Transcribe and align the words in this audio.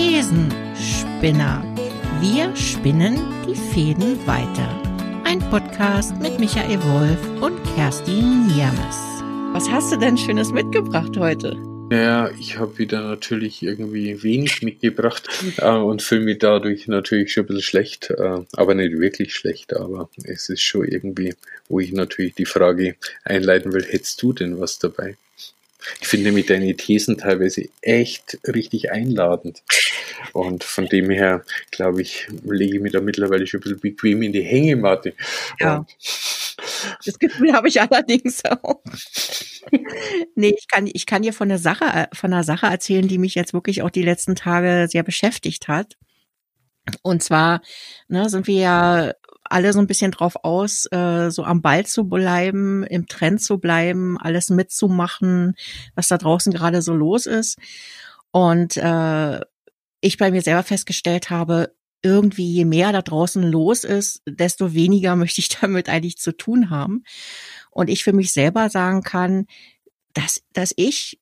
Thesenspinner. 0.00 1.62
Wir 2.22 2.56
spinnen 2.56 3.18
die 3.46 3.54
Fäden 3.54 4.26
weiter. 4.26 4.80
Ein 5.24 5.40
Podcast 5.50 6.16
mit 6.22 6.40
Michael 6.40 6.82
Wolf 6.84 7.42
und 7.42 7.62
Kerstin 7.74 8.46
Niermes. 8.46 8.96
Was 9.52 9.68
hast 9.68 9.92
du 9.92 9.98
denn 9.98 10.16
Schönes 10.16 10.52
mitgebracht 10.52 11.18
heute? 11.18 11.54
Ja, 11.92 12.30
ich 12.30 12.58
habe 12.58 12.78
wieder 12.78 13.02
natürlich 13.02 13.62
irgendwie 13.62 14.22
wenig 14.22 14.62
mitgebracht 14.62 15.28
äh, 15.58 15.68
und 15.68 16.00
fühle 16.00 16.22
mich 16.22 16.38
dadurch 16.38 16.88
natürlich 16.88 17.34
schon 17.34 17.44
ein 17.44 17.48
bisschen 17.48 17.62
schlecht, 17.62 18.08
äh, 18.08 18.38
aber 18.54 18.74
nicht 18.74 18.98
wirklich 18.98 19.34
schlecht, 19.34 19.76
aber 19.76 20.08
es 20.24 20.48
ist 20.48 20.62
schon 20.62 20.88
irgendwie, 20.88 21.34
wo 21.68 21.78
ich 21.78 21.92
natürlich 21.92 22.34
die 22.34 22.46
Frage 22.46 22.96
einleiten 23.22 23.74
will, 23.74 23.84
hättest 23.84 24.22
du 24.22 24.32
denn 24.32 24.58
was 24.58 24.78
dabei? 24.78 25.18
Ich 26.00 26.08
finde 26.08 26.26
nämlich 26.26 26.46
deine 26.46 26.74
Thesen 26.76 27.18
teilweise 27.18 27.68
echt 27.80 28.38
richtig 28.46 28.90
einladend. 28.92 29.62
Und 30.32 30.64
von 30.64 30.86
dem 30.86 31.10
her, 31.10 31.44
glaube 31.70 32.02
ich, 32.02 32.28
lege 32.44 32.76
ich 32.76 32.80
mich 32.80 32.92
da 32.92 33.00
mittlerweile 33.00 33.46
schon 33.46 33.60
ein 33.60 33.62
bisschen 33.62 33.80
bequem 33.80 34.22
in 34.22 34.32
die 34.32 34.42
Hängematte. 34.42 35.14
Ja. 35.58 35.78
Und 35.78 35.96
das 37.04 37.18
Gefühl 37.18 37.52
habe 37.52 37.68
ich 37.68 37.80
allerdings 37.80 38.44
auch. 38.44 38.82
nee, 40.34 40.54
ich 40.56 40.68
kann, 40.68 40.88
ich 40.92 41.06
kann 41.06 41.22
dir 41.22 41.32
von 41.32 41.48
der 41.48 41.58
Sache, 41.58 42.08
von 42.12 42.32
einer 42.32 42.44
Sache 42.44 42.66
erzählen, 42.66 43.08
die 43.08 43.18
mich 43.18 43.34
jetzt 43.34 43.52
wirklich 43.52 43.82
auch 43.82 43.90
die 43.90 44.02
letzten 44.02 44.34
Tage 44.34 44.86
sehr 44.90 45.02
beschäftigt 45.02 45.68
hat. 45.68 45.96
Und 47.02 47.22
zwar 47.22 47.60
ne, 48.08 48.28
sind 48.28 48.46
wir 48.46 48.60
ja 48.60 49.12
alle 49.50 49.72
so 49.72 49.78
ein 49.80 49.86
bisschen 49.86 50.12
drauf 50.12 50.36
aus, 50.42 50.86
äh, 50.92 51.30
so 51.30 51.44
am 51.44 51.62
Ball 51.62 51.84
zu 51.86 52.04
bleiben, 52.04 52.84
im 52.84 53.06
Trend 53.06 53.42
zu 53.42 53.58
bleiben, 53.58 54.18
alles 54.18 54.50
mitzumachen, 54.50 55.54
was 55.94 56.08
da 56.08 56.18
draußen 56.18 56.52
gerade 56.52 56.82
so 56.82 56.94
los 56.94 57.26
ist. 57.26 57.58
Und 58.30 58.76
äh, 58.76 59.40
ich 60.00 60.16
bei 60.16 60.30
mir 60.30 60.42
selber 60.42 60.62
festgestellt 60.62 61.30
habe, 61.30 61.74
irgendwie 62.02 62.50
je 62.50 62.64
mehr 62.64 62.92
da 62.92 63.02
draußen 63.02 63.42
los 63.42 63.84
ist, 63.84 64.22
desto 64.26 64.72
weniger 64.72 65.16
möchte 65.16 65.40
ich 65.40 65.48
damit 65.48 65.88
eigentlich 65.88 66.18
zu 66.18 66.36
tun 66.36 66.70
haben. 66.70 67.04
Und 67.70 67.90
ich 67.90 68.04
für 68.04 68.12
mich 68.12 68.32
selber 68.32 68.70
sagen 68.70 69.02
kann, 69.02 69.46
dass, 70.14 70.42
dass 70.52 70.72
ich 70.76 71.20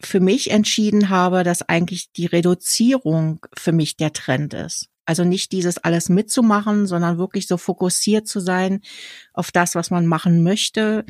für 0.00 0.20
mich 0.20 0.50
entschieden 0.50 1.08
habe, 1.08 1.42
dass 1.42 1.68
eigentlich 1.68 2.12
die 2.12 2.26
Reduzierung 2.26 3.44
für 3.56 3.72
mich 3.72 3.96
der 3.96 4.12
Trend 4.12 4.54
ist. 4.54 4.88
Also 5.08 5.24
nicht 5.24 5.52
dieses 5.52 5.78
alles 5.78 6.10
mitzumachen, 6.10 6.86
sondern 6.86 7.16
wirklich 7.16 7.46
so 7.46 7.56
fokussiert 7.56 8.28
zu 8.28 8.40
sein 8.40 8.82
auf 9.32 9.50
das, 9.50 9.74
was 9.74 9.90
man 9.90 10.04
machen 10.04 10.42
möchte, 10.42 11.06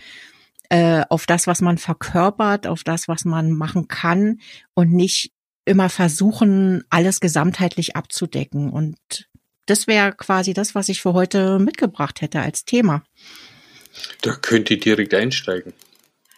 äh, 0.68 1.02
auf 1.08 1.26
das, 1.26 1.48
was 1.48 1.60
man 1.62 1.78
verkörpert, 1.78 2.68
auf 2.68 2.84
das, 2.84 3.08
was 3.08 3.24
man 3.24 3.50
machen 3.50 3.88
kann 3.88 4.38
und 4.74 4.92
nicht 4.92 5.32
immer 5.64 5.88
versuchen, 5.88 6.84
alles 6.90 7.18
gesamtheitlich 7.18 7.96
abzudecken. 7.96 8.70
Und 8.70 9.28
das 9.66 9.88
wäre 9.88 10.12
quasi 10.12 10.54
das, 10.54 10.76
was 10.76 10.88
ich 10.88 11.02
für 11.02 11.12
heute 11.12 11.58
mitgebracht 11.58 12.20
hätte 12.20 12.40
als 12.40 12.64
Thema. 12.64 13.02
Da 14.22 14.36
könnt 14.36 14.70
ihr 14.70 14.78
direkt 14.78 15.12
einsteigen. 15.12 15.72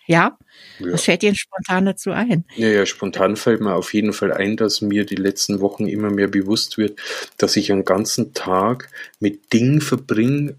Ja? 0.06 0.38
Ja? 0.80 0.92
Was 0.92 1.04
fällt 1.04 1.22
dir 1.22 1.34
spontan 1.34 1.86
dazu 1.86 2.10
ein? 2.10 2.44
Ja, 2.56 2.68
ja, 2.68 2.86
spontan 2.86 3.36
fällt 3.36 3.60
mir 3.60 3.74
auf 3.74 3.94
jeden 3.94 4.12
Fall 4.12 4.32
ein, 4.32 4.56
dass 4.56 4.80
mir 4.80 5.04
die 5.04 5.16
letzten 5.16 5.60
Wochen 5.60 5.86
immer 5.86 6.10
mehr 6.10 6.28
bewusst 6.28 6.78
wird, 6.78 6.98
dass 7.38 7.56
ich 7.56 7.70
einen 7.70 7.84
ganzen 7.84 8.34
Tag 8.34 8.90
mit 9.18 9.52
Dingen 9.52 9.80
verbringe, 9.80 10.56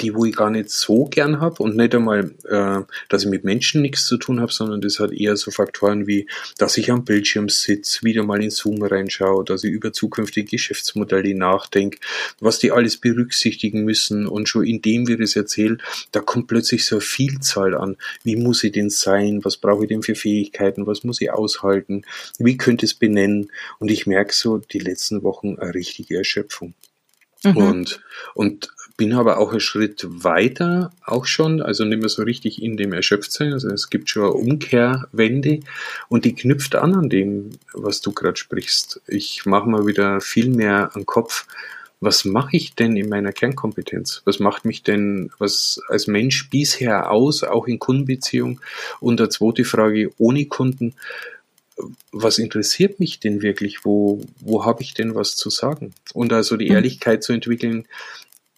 die 0.00 0.14
wo 0.14 0.24
ich 0.24 0.36
gar 0.36 0.50
nicht 0.50 0.70
so 0.70 1.06
gern 1.06 1.40
habe 1.40 1.62
und 1.62 1.76
nicht 1.76 1.94
einmal, 1.94 2.34
äh, 2.44 2.80
dass 3.08 3.24
ich 3.24 3.28
mit 3.28 3.44
Menschen 3.44 3.82
nichts 3.82 4.06
zu 4.06 4.18
tun 4.18 4.40
habe, 4.40 4.52
sondern 4.52 4.80
das 4.80 4.98
hat 4.98 5.12
eher 5.12 5.36
so 5.36 5.50
Faktoren 5.50 6.06
wie, 6.06 6.26
dass 6.58 6.76
ich 6.76 6.90
am 6.90 7.04
Bildschirm 7.04 7.48
sitze, 7.48 8.02
wieder 8.02 8.22
mal 8.22 8.42
in 8.42 8.50
Zoom 8.50 8.82
reinschaue, 8.82 9.44
dass 9.44 9.64
ich 9.64 9.72
über 9.72 9.92
zukünftige 9.92 10.50
Geschäftsmodelle 10.50 11.34
nachdenke, 11.34 11.98
was 12.40 12.58
die 12.58 12.72
alles 12.72 12.96
berücksichtigen 12.98 13.84
müssen 13.84 14.26
und 14.26 14.48
schon 14.48 14.64
indem 14.64 15.08
wir 15.08 15.16
das 15.16 15.36
erzählen, 15.36 15.80
da 16.12 16.20
kommt 16.20 16.48
plötzlich 16.48 16.84
so 16.84 16.96
eine 16.96 17.00
Vielzahl 17.00 17.74
an. 17.74 17.96
Wie 18.24 18.36
muss 18.36 18.64
ich 18.64 18.72
denn 18.72 18.90
sein? 18.90 19.44
Was 19.44 19.56
brauche 19.56 19.84
ich 19.84 19.88
denn 19.88 20.02
für 20.02 20.14
Fähigkeiten? 20.14 20.86
Was 20.86 21.04
muss 21.04 21.20
ich 21.20 21.30
aushalten? 21.30 22.02
Wie 22.38 22.56
könnte 22.56 22.86
es 22.86 22.94
benennen? 22.94 23.50
Und 23.78 23.90
ich 23.90 24.06
merke 24.06 24.34
so 24.34 24.58
die 24.58 24.78
letzten 24.78 25.22
Wochen 25.22 25.58
eine 25.58 25.74
richtige 25.74 26.16
Erschöpfung. 26.16 26.74
Mhm. 27.44 27.56
Und, 27.56 28.00
und 28.34 28.70
bin 28.98 29.12
aber 29.14 29.38
auch 29.38 29.52
einen 29.52 29.60
Schritt 29.60 30.04
weiter 30.08 30.90
auch 31.06 31.24
schon, 31.24 31.62
also 31.62 31.84
nicht 31.84 32.00
mehr 32.00 32.08
so 32.08 32.24
richtig 32.24 32.60
in 32.60 32.76
dem 32.76 32.92
Erschöpftsein. 32.92 33.52
Also 33.52 33.68
es 33.68 33.90
gibt 33.90 34.10
schon 34.10 34.24
eine 34.24 34.32
Umkehrwende 34.32 35.60
und 36.08 36.24
die 36.24 36.34
knüpft 36.34 36.74
an 36.74 36.94
an 36.94 37.08
dem, 37.08 37.52
was 37.72 38.00
du 38.00 38.12
gerade 38.12 38.36
sprichst. 38.36 39.00
Ich 39.06 39.46
mache 39.46 39.70
mal 39.70 39.86
wieder 39.86 40.20
viel 40.20 40.50
mehr 40.50 40.90
an 40.94 41.06
Kopf. 41.06 41.46
Was 42.00 42.24
mache 42.24 42.56
ich 42.56 42.74
denn 42.74 42.96
in 42.96 43.08
meiner 43.08 43.32
Kernkompetenz? 43.32 44.22
Was 44.24 44.40
macht 44.40 44.64
mich 44.64 44.82
denn 44.82 45.30
was 45.38 45.80
als 45.88 46.08
Mensch 46.08 46.50
bisher 46.50 47.10
aus, 47.10 47.44
auch 47.44 47.68
in 47.68 47.78
Kundenbeziehung? 47.78 48.60
Und 48.98 49.20
der 49.20 49.30
zweite 49.30 49.64
Frage, 49.64 50.10
ohne 50.18 50.46
Kunden, 50.46 50.94
was 52.10 52.38
interessiert 52.38 52.98
mich 52.98 53.20
denn 53.20 53.42
wirklich? 53.42 53.84
Wo, 53.84 54.20
wo 54.40 54.64
habe 54.64 54.82
ich 54.82 54.94
denn 54.94 55.14
was 55.14 55.36
zu 55.36 55.50
sagen? 55.50 55.94
Und 56.14 56.32
also 56.32 56.56
die 56.56 56.68
mhm. 56.68 56.76
Ehrlichkeit 56.76 57.22
zu 57.22 57.32
entwickeln, 57.32 57.84
hm, 57.84 57.84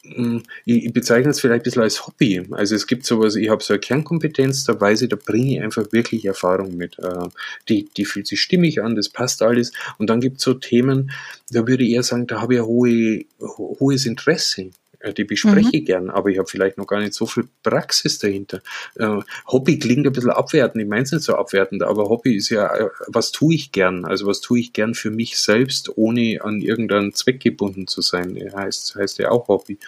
ich 0.02 0.92
bezeichne 0.92 1.30
es 1.30 1.40
vielleicht 1.40 1.60
ein 1.60 1.64
bisschen 1.64 1.82
als 1.82 2.06
Hobby. 2.06 2.46
Also 2.52 2.74
es 2.74 2.86
gibt 2.86 3.04
sowas, 3.04 3.36
ich 3.36 3.50
habe 3.50 3.62
so 3.62 3.74
eine 3.74 3.80
Kernkompetenz, 3.80 4.64
da 4.64 4.80
weiß 4.80 5.02
ich, 5.02 5.10
da 5.10 5.16
bringe 5.16 5.56
ich 5.56 5.62
einfach 5.62 5.92
wirklich 5.92 6.24
Erfahrung 6.24 6.76
mit. 6.76 6.98
Äh, 6.98 7.28
die, 7.68 7.88
die 7.96 8.04
fühlt 8.04 8.26
sich 8.26 8.40
stimmig 8.40 8.82
an, 8.82 8.96
das 8.96 9.10
passt 9.10 9.42
alles. 9.42 9.72
Und 9.98 10.08
dann 10.08 10.20
gibt 10.20 10.38
es 10.38 10.44
so 10.44 10.54
Themen, 10.54 11.10
da 11.50 11.66
würde 11.66 11.84
ich 11.84 11.90
eher 11.90 12.02
sagen, 12.02 12.26
da 12.26 12.40
habe 12.40 12.54
ich 12.54 12.60
ein 12.60 12.66
hohe, 12.66 13.24
hohes 13.40 14.06
Interesse. 14.06 14.70
Äh, 15.00 15.12
die 15.12 15.24
bespreche 15.24 15.68
mhm. 15.68 15.70
ich 15.72 15.84
gern, 15.84 16.10
aber 16.10 16.28
ich 16.28 16.38
habe 16.38 16.48
vielleicht 16.48 16.78
noch 16.78 16.86
gar 16.86 17.00
nicht 17.00 17.14
so 17.14 17.26
viel 17.26 17.48
Praxis 17.62 18.18
dahinter. 18.18 18.60
Äh, 18.96 19.20
Hobby 19.46 19.78
klingt 19.78 20.06
ein 20.06 20.12
bisschen 20.12 20.30
abwertend, 20.30 20.82
ich 20.82 20.88
meine 20.88 21.02
es 21.02 21.12
nicht 21.12 21.24
so 21.24 21.34
abwertend, 21.34 21.82
aber 21.82 22.08
Hobby 22.08 22.36
ist 22.36 22.50
ja, 22.50 22.74
äh, 22.74 22.88
was 23.08 23.32
tue 23.32 23.54
ich 23.54 23.72
gern? 23.72 24.04
Also 24.04 24.26
was 24.26 24.40
tue 24.40 24.60
ich 24.60 24.72
gern 24.72 24.94
für 24.94 25.10
mich 25.10 25.38
selbst, 25.38 25.96
ohne 25.96 26.40
an 26.42 26.60
irgendeinen 26.60 27.14
Zweck 27.14 27.40
gebunden 27.40 27.86
zu 27.86 28.02
sein. 28.02 28.38
Heißt, 28.54 28.94
heißt 28.96 29.18
ja 29.18 29.30
auch 29.30 29.48
Hobby. 29.48 29.78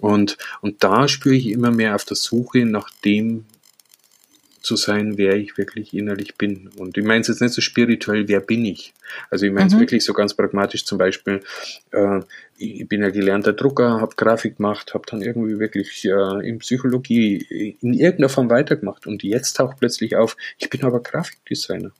Und, 0.00 0.36
und 0.60 0.82
da 0.82 1.08
spüre 1.08 1.36
ich 1.36 1.48
immer 1.48 1.70
mehr 1.70 1.94
auf 1.94 2.04
der 2.04 2.16
Suche 2.16 2.64
nach 2.64 2.90
dem, 3.04 3.44
zu 4.60 4.76
sein, 4.76 5.18
wer 5.18 5.36
ich 5.36 5.58
wirklich 5.58 5.94
innerlich 5.94 6.36
bin. 6.36 6.68
Und 6.76 6.96
ich 6.96 7.04
meine 7.04 7.20
es 7.20 7.28
jetzt 7.28 7.40
nicht 7.40 7.54
so 7.54 7.60
spirituell, 7.60 8.28
wer 8.28 8.40
bin 8.40 8.64
ich? 8.64 8.92
Also 9.30 9.46
ich 9.46 9.52
meine 9.52 9.68
es 9.68 9.74
mhm. 9.74 9.80
wirklich 9.80 10.04
so 10.04 10.12
ganz 10.12 10.34
pragmatisch, 10.34 10.84
zum 10.84 10.98
Beispiel, 10.98 11.42
äh, 11.92 12.20
ich 12.56 12.88
bin 12.88 13.02
ja 13.02 13.10
gelernter 13.10 13.52
Drucker, 13.52 14.00
habe 14.00 14.16
Grafik 14.16 14.56
gemacht, 14.56 14.94
habe 14.94 15.04
dann 15.08 15.22
irgendwie 15.22 15.58
wirklich 15.58 16.04
äh, 16.04 16.48
in 16.48 16.58
Psychologie 16.58 17.76
in 17.80 17.94
irgendeiner 17.94 18.28
Form 18.28 18.50
weitergemacht 18.50 19.06
und 19.06 19.22
jetzt 19.22 19.54
taucht 19.54 19.78
plötzlich 19.78 20.16
auf, 20.16 20.36
ich 20.58 20.68
bin 20.68 20.82
aber 20.84 21.02
Grafikdesigner. 21.02 21.92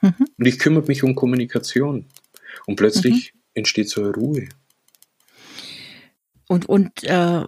Mhm. 0.00 0.26
Und 0.36 0.46
ich 0.46 0.58
kümmere 0.58 0.86
mich 0.86 1.02
um 1.02 1.14
Kommunikation. 1.14 2.06
Und 2.66 2.76
plötzlich 2.76 3.32
mhm. 3.34 3.40
entsteht 3.54 3.88
so 3.88 4.02
eine 4.02 4.12
Ruhe. 4.12 4.48
Und, 6.48 6.66
und 6.66 7.04
äh, 7.04 7.44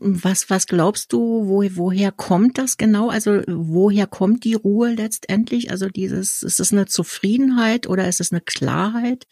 was, 0.00 0.50
was 0.50 0.66
glaubst 0.66 1.12
du, 1.12 1.46
wo, 1.46 1.64
woher 1.76 2.12
kommt 2.12 2.58
das 2.58 2.76
genau? 2.76 3.08
Also 3.08 3.42
woher 3.46 4.06
kommt 4.06 4.44
die 4.44 4.54
Ruhe 4.54 4.94
letztendlich? 4.94 5.70
Also 5.70 5.88
dieses, 5.88 6.42
ist 6.42 6.60
es 6.60 6.72
eine 6.72 6.86
Zufriedenheit 6.86 7.86
oder 7.86 8.08
ist 8.08 8.20
es 8.20 8.32
eine 8.32 8.40
Klarheit? 8.40 9.26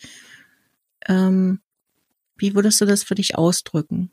Ähm, 1.08 1.60
wie 2.36 2.54
würdest 2.54 2.80
du 2.80 2.86
das 2.86 3.02
für 3.02 3.14
dich 3.14 3.36
ausdrücken? 3.36 4.10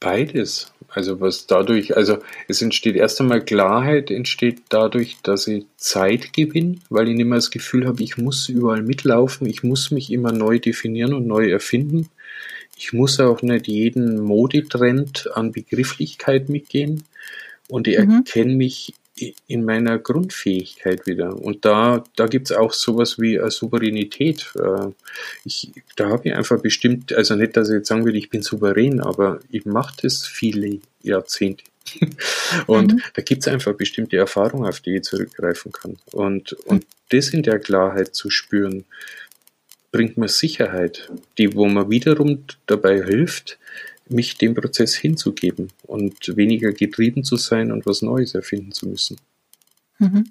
Beides. 0.00 0.72
Also 0.88 1.20
was 1.20 1.46
dadurch, 1.46 1.96
also 1.96 2.18
es 2.48 2.62
entsteht 2.62 2.96
erst 2.96 3.20
einmal 3.20 3.44
Klarheit, 3.44 4.10
entsteht 4.10 4.62
dadurch, 4.70 5.18
dass 5.22 5.46
ich 5.46 5.66
Zeit 5.76 6.32
gewinne, 6.32 6.76
weil 6.88 7.08
ich 7.08 7.14
nicht 7.14 7.26
mehr 7.26 7.38
das 7.38 7.50
Gefühl 7.50 7.86
habe, 7.86 8.02
ich 8.02 8.16
muss 8.16 8.48
überall 8.48 8.82
mitlaufen, 8.82 9.46
ich 9.46 9.62
muss 9.62 9.90
mich 9.90 10.10
immer 10.10 10.32
neu 10.32 10.58
definieren 10.58 11.12
und 11.12 11.26
neu 11.26 11.50
erfinden. 11.50 12.08
Ich 12.80 12.94
muss 12.94 13.20
auch 13.20 13.42
nicht 13.42 13.68
jeden 13.68 14.22
Modetrend 14.22 15.28
an 15.34 15.52
Begrifflichkeit 15.52 16.48
mitgehen 16.48 17.04
und 17.68 17.86
ich 17.86 17.98
mhm. 17.98 18.10
erkenne 18.10 18.54
mich 18.54 18.94
in 19.46 19.66
meiner 19.66 19.98
Grundfähigkeit 19.98 21.06
wieder. 21.06 21.36
Und 21.36 21.66
da, 21.66 22.04
da 22.16 22.24
es 22.24 22.52
auch 22.52 22.72
sowas 22.72 23.18
wie 23.18 23.38
eine 23.38 23.50
Souveränität. 23.50 24.50
Äh, 24.58 24.92
ich, 25.44 25.72
da 25.94 26.08
habe 26.08 26.28
ich 26.28 26.34
einfach 26.34 26.58
bestimmt, 26.62 27.12
also 27.12 27.36
nicht, 27.36 27.54
dass 27.54 27.68
ich 27.68 27.74
jetzt 27.74 27.88
sagen 27.88 28.06
würde, 28.06 28.16
ich 28.16 28.30
bin 28.30 28.40
souverän, 28.40 29.00
aber 29.00 29.40
ich 29.50 29.66
mache 29.66 29.94
das 30.00 30.26
viele 30.26 30.80
Jahrzehnte. 31.02 31.64
und 32.66 32.94
mhm. 32.94 33.02
da 33.12 33.22
es 33.22 33.46
einfach 33.46 33.74
bestimmte 33.74 34.16
Erfahrungen, 34.16 34.66
auf 34.66 34.80
die 34.80 34.96
ich 34.96 35.02
zurückgreifen 35.02 35.70
kann. 35.70 35.98
Und, 36.12 36.54
und 36.64 36.86
das 37.10 37.28
in 37.28 37.42
der 37.42 37.58
Klarheit 37.58 38.14
zu 38.14 38.30
spüren, 38.30 38.86
bringt 39.92 40.16
mir 40.16 40.28
Sicherheit, 40.28 41.10
die, 41.38 41.54
wo 41.54 41.66
man 41.66 41.90
wiederum 41.90 42.44
dabei 42.66 43.02
hilft, 43.02 43.58
mich 44.08 44.36
dem 44.38 44.54
Prozess 44.54 44.94
hinzugeben 44.94 45.70
und 45.82 46.36
weniger 46.36 46.72
getrieben 46.72 47.24
zu 47.24 47.36
sein 47.36 47.70
und 47.72 47.86
was 47.86 48.02
Neues 48.02 48.34
erfinden 48.34 48.72
zu 48.72 48.88
müssen. 48.88 49.16
Mhm. 49.98 50.30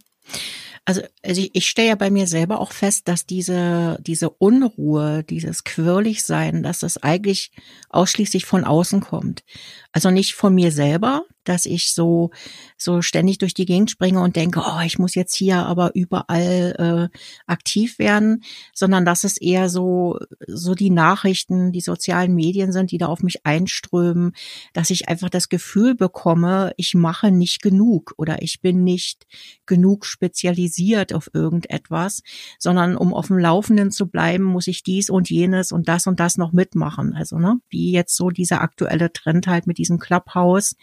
Also, 0.85 1.01
also 1.23 1.41
ich, 1.41 1.51
ich 1.53 1.69
stelle 1.69 1.89
ja 1.89 1.95
bei 1.95 2.09
mir 2.09 2.25
selber 2.25 2.59
auch 2.59 2.71
fest, 2.71 3.07
dass 3.07 3.25
diese, 3.25 3.99
diese 4.01 4.29
Unruhe, 4.29 5.23
dieses 5.23 5.63
Quirligsein, 5.63 6.63
dass 6.63 6.79
das 6.79 6.97
eigentlich 6.97 7.51
ausschließlich 7.89 8.45
von 8.45 8.63
außen 8.63 8.99
kommt. 8.99 9.43
Also 9.91 10.09
nicht 10.09 10.33
von 10.33 10.55
mir 10.55 10.71
selber, 10.71 11.25
dass 11.43 11.65
ich 11.65 11.93
so, 11.93 12.31
so 12.77 13.01
ständig 13.01 13.37
durch 13.37 13.53
die 13.53 13.65
Gegend 13.65 13.91
springe 13.91 14.21
und 14.21 14.35
denke, 14.35 14.61
oh, 14.65 14.81
ich 14.85 14.99
muss 14.99 15.15
jetzt 15.15 15.35
hier 15.35 15.57
aber 15.65 15.95
überall 15.95 17.09
äh, 17.11 17.17
aktiv 17.47 17.99
werden, 17.99 18.43
sondern 18.73 19.05
dass 19.05 19.23
es 19.23 19.37
eher 19.37 19.69
so, 19.69 20.19
so 20.47 20.75
die 20.75 20.89
Nachrichten, 20.89 21.71
die 21.71 21.81
sozialen 21.81 22.35
Medien 22.35 22.71
sind, 22.71 22.91
die 22.91 22.97
da 22.97 23.07
auf 23.07 23.23
mich 23.23 23.45
einströmen, 23.45 24.33
dass 24.73 24.89
ich 24.89 25.09
einfach 25.09 25.29
das 25.29 25.49
Gefühl 25.49 25.95
bekomme, 25.95 26.73
ich 26.77 26.93
mache 26.93 27.31
nicht 27.31 27.61
genug 27.61 28.13
oder 28.17 28.41
ich 28.41 28.61
bin 28.61 28.83
nicht 28.83 29.25
genug 29.65 30.05
spezialisiert 30.05 31.13
auf 31.13 31.29
irgendetwas, 31.33 32.21
sondern 32.57 32.95
um 32.95 33.13
auf 33.13 33.27
dem 33.27 33.37
Laufenden 33.37 33.91
zu 33.91 34.07
bleiben, 34.07 34.43
muss 34.43 34.67
ich 34.67 34.83
dies 34.83 35.09
und 35.09 35.29
jenes 35.29 35.71
und 35.71 35.87
das 35.87 36.07
und 36.07 36.19
das 36.19 36.37
noch 36.37 36.51
mitmachen. 36.51 37.13
Also, 37.13 37.37
ne, 37.37 37.59
wie 37.69 37.91
jetzt 37.91 38.15
so 38.15 38.29
dieser 38.29 38.61
aktuelle 38.61 39.11
Trend 39.11 39.47
halt 39.47 39.67
mit 39.67 39.77
diesem 39.77 39.99
Clubhouse, 39.99 40.75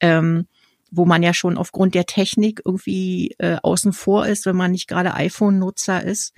ähm, 0.00 0.46
wo 0.90 1.04
man 1.04 1.22
ja 1.22 1.34
schon 1.34 1.58
aufgrund 1.58 1.94
der 1.94 2.06
Technik 2.06 2.62
irgendwie 2.64 3.34
äh, 3.38 3.56
außen 3.62 3.92
vor 3.92 4.26
ist, 4.26 4.46
wenn 4.46 4.56
man 4.56 4.70
nicht 4.70 4.86
gerade 4.86 5.14
iPhone-Nutzer 5.14 6.02
ist, 6.02 6.32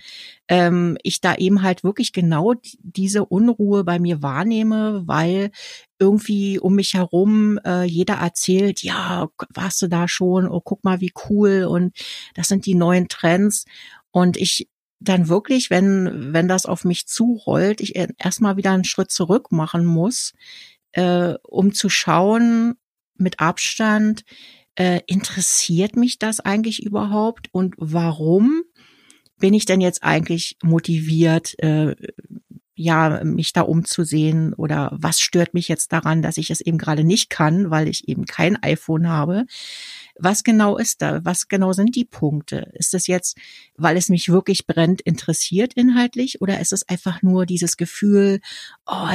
ähm, 0.49 0.96
ich 1.02 1.20
da 1.20 1.34
eben 1.34 1.62
halt 1.62 1.84
wirklich 1.84 2.12
genau 2.12 2.55
diese 2.81 3.26
Unruhe 3.26 3.84
bei 3.84 3.99
mir 3.99 4.22
wahrnehme, 4.22 5.02
weil 5.06 5.50
irgendwie 5.99 6.58
um 6.58 6.75
mich 6.75 6.94
herum 6.94 7.58
äh, 7.64 7.84
jeder 7.84 8.14
erzählt, 8.14 8.82
ja, 8.82 9.28
warst 9.52 9.82
du 9.82 9.88
da 9.88 10.08
schon, 10.08 10.49
oh, 10.49 10.60
guck 10.60 10.82
mal, 10.82 11.00
wie 11.00 11.12
cool. 11.28 11.64
Und 11.64 11.94
das 12.34 12.49
sind 12.49 12.64
die 12.66 12.75
neuen 12.75 13.08
Trends. 13.08 13.64
Und 14.10 14.37
ich 14.37 14.69
dann 15.00 15.28
wirklich, 15.28 15.70
wenn, 15.70 16.32
wenn 16.32 16.49
das 16.49 16.66
auf 16.66 16.84
mich 16.84 17.06
zurollt, 17.06 17.81
ich 17.81 17.94
erstmal 17.96 18.56
wieder 18.56 18.72
einen 18.72 18.84
Schritt 18.84 19.12
zurück 19.12 19.52
machen 19.52 19.84
muss, 19.84 20.32
äh, 20.93 21.34
um 21.43 21.72
zu 21.72 21.88
schauen 21.88 22.75
mit 23.19 23.41
Abstand, 23.41 24.25
äh, 24.75 25.00
interessiert 25.06 25.97
mich 25.97 26.19
das 26.19 26.41
eigentlich 26.41 26.82
überhaupt 26.82 27.49
und 27.53 27.75
warum 27.79 28.62
bin 29.38 29.55
ich 29.55 29.67
denn 29.67 29.81
jetzt 29.81 30.03
eigentlich 30.03 30.56
motiviert, 30.62 31.59
äh, 31.59 31.94
ja, 32.75 33.25
mich 33.25 33.53
da 33.53 33.62
umzusehen 33.62 34.55
oder 34.55 34.93
was 34.93 35.19
stört 35.19 35.53
mich 35.53 35.67
jetzt 35.67 35.93
daran, 35.93 36.23
dass 36.23 36.37
ich 36.37 36.50
es 36.50 36.61
eben 36.61 36.79
gerade 36.79 37.03
nicht 37.03 37.29
kann, 37.29 37.70
weil 37.70 37.88
ich 37.88 38.09
eben 38.09 38.25
kein 38.25 38.61
iPhone 38.62 39.09
habe. 39.09 39.47
Was 40.19 40.43
genau 40.44 40.76
ist 40.76 41.00
da? 41.03 41.25
Was 41.25 41.49
genau 41.49 41.73
sind 41.73 41.94
die 41.94 42.05
Punkte? 42.05 42.70
Ist 42.75 42.94
es 42.94 43.06
jetzt, 43.06 43.37
weil 43.76 43.97
es 43.97 44.09
mich 44.09 44.29
wirklich 44.29 44.67
brennt, 44.67 45.00
interessiert 45.00 45.75
inhaltlich 45.75 46.41
oder 46.41 46.61
ist 46.61 46.73
es 46.73 46.88
einfach 46.88 47.23
nur 47.23 47.47
dieses 47.47 47.76
Gefühl, 47.76 48.41
oh, 48.87 49.09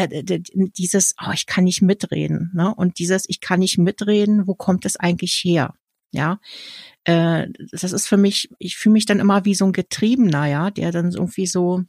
dieses, 0.77 1.15
oh, 1.21 1.31
ich 1.33 1.45
kann 1.45 1.65
nicht 1.65 1.81
mitreden, 1.81 2.51
ne? 2.53 2.73
Und 2.73 3.00
dieses, 3.00 3.27
ich 3.27 3.41
kann 3.41 3.59
nicht 3.59 3.77
mitreden, 3.77 4.47
wo 4.47 4.55
kommt 4.55 4.85
es 4.85 4.95
eigentlich 4.95 5.33
her? 5.33 5.73
Ja, 6.11 6.39
äh, 7.05 7.47
das 7.71 7.91
ist 7.91 8.07
für 8.07 8.17
mich, 8.17 8.50
ich 8.59 8.77
fühle 8.77 8.94
mich 8.94 9.07
dann 9.07 9.19
immer 9.19 9.45
wie 9.45 9.55
so 9.55 9.65
ein 9.65 9.73
Getriebener, 9.73 10.45
ja, 10.45 10.69
der 10.69 10.91
dann 10.91 11.11
irgendwie 11.11 11.47
so 11.47 11.83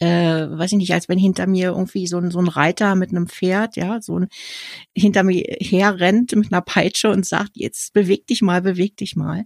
äh, 0.00 0.48
weiß 0.50 0.72
ich 0.72 0.78
nicht, 0.78 0.94
als 0.94 1.08
wenn 1.08 1.18
hinter 1.18 1.46
mir 1.46 1.68
irgendwie 1.68 2.06
so 2.06 2.18
ein, 2.18 2.30
so 2.30 2.38
ein 2.38 2.48
Reiter 2.48 2.94
mit 2.94 3.10
einem 3.10 3.28
Pferd, 3.28 3.76
ja, 3.76 4.00
so 4.00 4.18
ein 4.18 4.28
hinter 4.96 5.22
mir 5.22 5.44
herrennt 5.60 6.34
mit 6.34 6.52
einer 6.52 6.62
Peitsche 6.62 7.10
und 7.10 7.26
sagt, 7.26 7.50
jetzt 7.54 7.92
beweg 7.92 8.26
dich 8.26 8.40
mal, 8.40 8.62
beweg 8.62 8.96
dich 8.96 9.14
mal. 9.14 9.44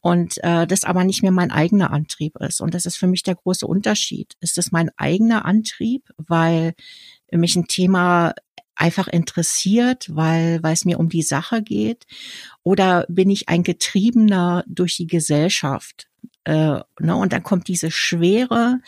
Und 0.00 0.42
äh, 0.44 0.66
das 0.66 0.84
aber 0.84 1.04
nicht 1.04 1.22
mehr 1.22 1.32
mein 1.32 1.50
eigener 1.50 1.90
Antrieb 1.90 2.36
ist. 2.40 2.60
Und 2.60 2.72
das 2.74 2.86
ist 2.86 2.96
für 2.96 3.08
mich 3.08 3.24
der 3.24 3.34
große 3.34 3.66
Unterschied. 3.66 4.34
Ist 4.40 4.58
es 4.58 4.72
mein 4.72 4.90
eigener 4.96 5.44
Antrieb, 5.44 6.08
weil 6.16 6.74
mich 7.32 7.56
ein 7.56 7.66
Thema 7.66 8.34
einfach 8.76 9.08
interessiert, 9.08 10.06
weil, 10.08 10.62
weil 10.62 10.72
es 10.72 10.84
mir 10.84 10.98
um 10.98 11.08
die 11.08 11.22
Sache 11.22 11.62
geht? 11.62 12.06
Oder 12.62 13.04
bin 13.08 13.28
ich 13.28 13.48
ein 13.48 13.62
Getriebener 13.62 14.64
durch 14.66 14.96
die 14.96 15.06
Gesellschaft? 15.06 16.08
Äh, 16.44 16.80
ne, 16.98 17.16
und 17.16 17.32
dann 17.32 17.42
kommt 17.42 17.68
diese 17.68 17.90
Schwere, 17.90 18.80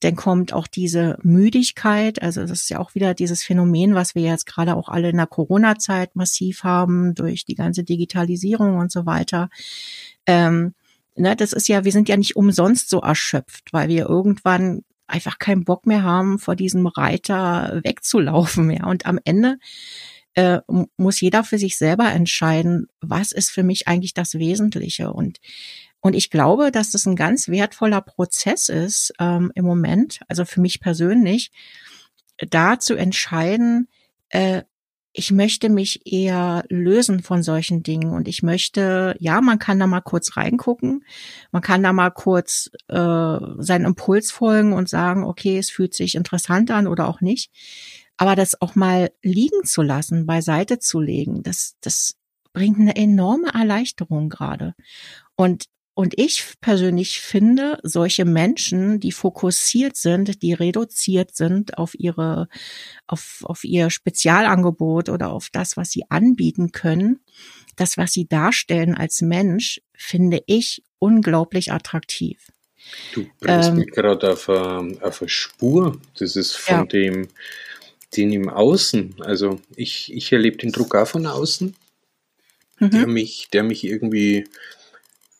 dann 0.00 0.16
kommt 0.16 0.52
auch 0.52 0.66
diese 0.66 1.16
Müdigkeit. 1.22 2.20
Also 2.22 2.40
das 2.40 2.50
ist 2.50 2.70
ja 2.70 2.80
auch 2.80 2.94
wieder 2.94 3.14
dieses 3.14 3.44
Phänomen, 3.44 3.94
was 3.94 4.14
wir 4.14 4.22
jetzt 4.22 4.46
gerade 4.46 4.74
auch 4.74 4.88
alle 4.88 5.10
in 5.10 5.16
der 5.16 5.26
Corona-Zeit 5.26 6.16
massiv 6.16 6.64
haben 6.64 7.14
durch 7.14 7.44
die 7.44 7.54
ganze 7.54 7.84
Digitalisierung 7.84 8.78
und 8.78 8.90
so 8.90 9.06
weiter. 9.06 9.48
Ähm, 10.26 10.74
ne, 11.14 11.36
das 11.36 11.52
ist 11.52 11.68
ja, 11.68 11.84
wir 11.84 11.92
sind 11.92 12.08
ja 12.08 12.16
nicht 12.16 12.36
umsonst 12.36 12.90
so 12.90 13.00
erschöpft, 13.00 13.72
weil 13.72 13.88
wir 13.88 14.08
irgendwann 14.08 14.82
einfach 15.06 15.38
keinen 15.38 15.64
Bock 15.64 15.86
mehr 15.86 16.02
haben, 16.02 16.38
vor 16.38 16.56
diesem 16.56 16.86
Reiter 16.86 17.80
wegzulaufen. 17.84 18.70
Ja, 18.70 18.86
und 18.86 19.06
am 19.06 19.18
Ende 19.24 19.58
äh, 20.34 20.60
muss 20.96 21.20
jeder 21.20 21.44
für 21.44 21.58
sich 21.58 21.76
selber 21.76 22.12
entscheiden, 22.12 22.86
was 23.00 23.32
ist 23.32 23.50
für 23.50 23.62
mich 23.62 23.88
eigentlich 23.88 24.14
das 24.14 24.34
Wesentliche. 24.34 25.12
Und 25.12 25.38
und 26.00 26.14
ich 26.14 26.30
glaube, 26.30 26.70
dass 26.70 26.90
das 26.90 27.06
ein 27.06 27.16
ganz 27.16 27.48
wertvoller 27.48 28.00
Prozess 28.00 28.68
ist 28.68 29.12
ähm, 29.18 29.50
im 29.54 29.64
Moment, 29.64 30.20
also 30.28 30.44
für 30.44 30.60
mich 30.60 30.80
persönlich, 30.80 31.50
da 32.50 32.78
zu 32.78 32.94
entscheiden, 32.94 33.88
äh, 34.28 34.62
ich 35.12 35.32
möchte 35.32 35.68
mich 35.68 36.06
eher 36.06 36.64
lösen 36.68 37.22
von 37.22 37.42
solchen 37.42 37.82
Dingen. 37.82 38.12
Und 38.12 38.28
ich 38.28 38.44
möchte, 38.44 39.16
ja, 39.18 39.40
man 39.40 39.58
kann 39.58 39.80
da 39.80 39.88
mal 39.88 40.00
kurz 40.00 40.36
reingucken, 40.36 41.04
man 41.50 41.62
kann 41.62 41.82
da 41.82 41.92
mal 41.92 42.10
kurz 42.10 42.70
äh, 42.86 43.38
seinen 43.58 43.84
Impuls 43.84 44.30
folgen 44.30 44.74
und 44.74 44.88
sagen, 44.88 45.24
okay, 45.24 45.58
es 45.58 45.70
fühlt 45.70 45.94
sich 45.94 46.14
interessant 46.14 46.70
an 46.70 46.86
oder 46.86 47.08
auch 47.08 47.20
nicht, 47.20 47.50
aber 48.16 48.36
das 48.36 48.60
auch 48.60 48.76
mal 48.76 49.10
liegen 49.22 49.64
zu 49.64 49.82
lassen, 49.82 50.26
beiseite 50.26 50.78
zu 50.78 51.00
legen, 51.00 51.42
das, 51.42 51.76
das 51.80 52.14
bringt 52.52 52.78
eine 52.78 52.94
enorme 52.94 53.48
Erleichterung 53.52 54.28
gerade. 54.28 54.74
Und 55.34 55.64
und 55.98 56.14
ich 56.16 56.52
persönlich 56.60 57.20
finde, 57.20 57.80
solche 57.82 58.24
Menschen, 58.24 59.00
die 59.00 59.10
fokussiert 59.10 59.96
sind, 59.96 60.42
die 60.42 60.52
reduziert 60.52 61.34
sind 61.34 61.76
auf 61.76 61.98
ihre, 61.98 62.48
auf, 63.08 63.40
auf 63.42 63.64
ihr 63.64 63.90
Spezialangebot 63.90 65.08
oder 65.08 65.32
auf 65.32 65.48
das, 65.50 65.76
was 65.76 65.90
sie 65.90 66.04
anbieten 66.08 66.70
können, 66.70 67.18
das, 67.74 67.96
was 67.96 68.12
sie 68.12 68.28
darstellen 68.28 68.94
als 68.94 69.22
Mensch, 69.22 69.80
finde 69.92 70.40
ich 70.46 70.84
unglaublich 71.00 71.72
attraktiv. 71.72 72.46
Du 73.12 73.26
bringst 73.40 73.70
ähm, 73.70 73.78
mich 73.78 73.90
gerade 73.90 74.30
auf 74.30 74.48
eine, 74.48 75.02
auf 75.02 75.20
eine 75.20 75.28
Spur. 75.28 76.00
Das 76.16 76.36
ist 76.36 76.54
von 76.54 76.76
ja. 76.76 76.84
dem, 76.84 77.26
den 78.16 78.30
im 78.30 78.48
Außen. 78.48 79.16
Also 79.18 79.60
ich, 79.74 80.12
ich 80.14 80.30
erlebe 80.30 80.58
den 80.58 80.70
Druck 80.70 80.94
auch 80.94 81.08
von 81.08 81.26
außen, 81.26 81.74
mhm. 82.78 82.90
der 82.92 83.08
mich, 83.08 83.48
der 83.52 83.64
mich 83.64 83.82
irgendwie 83.82 84.44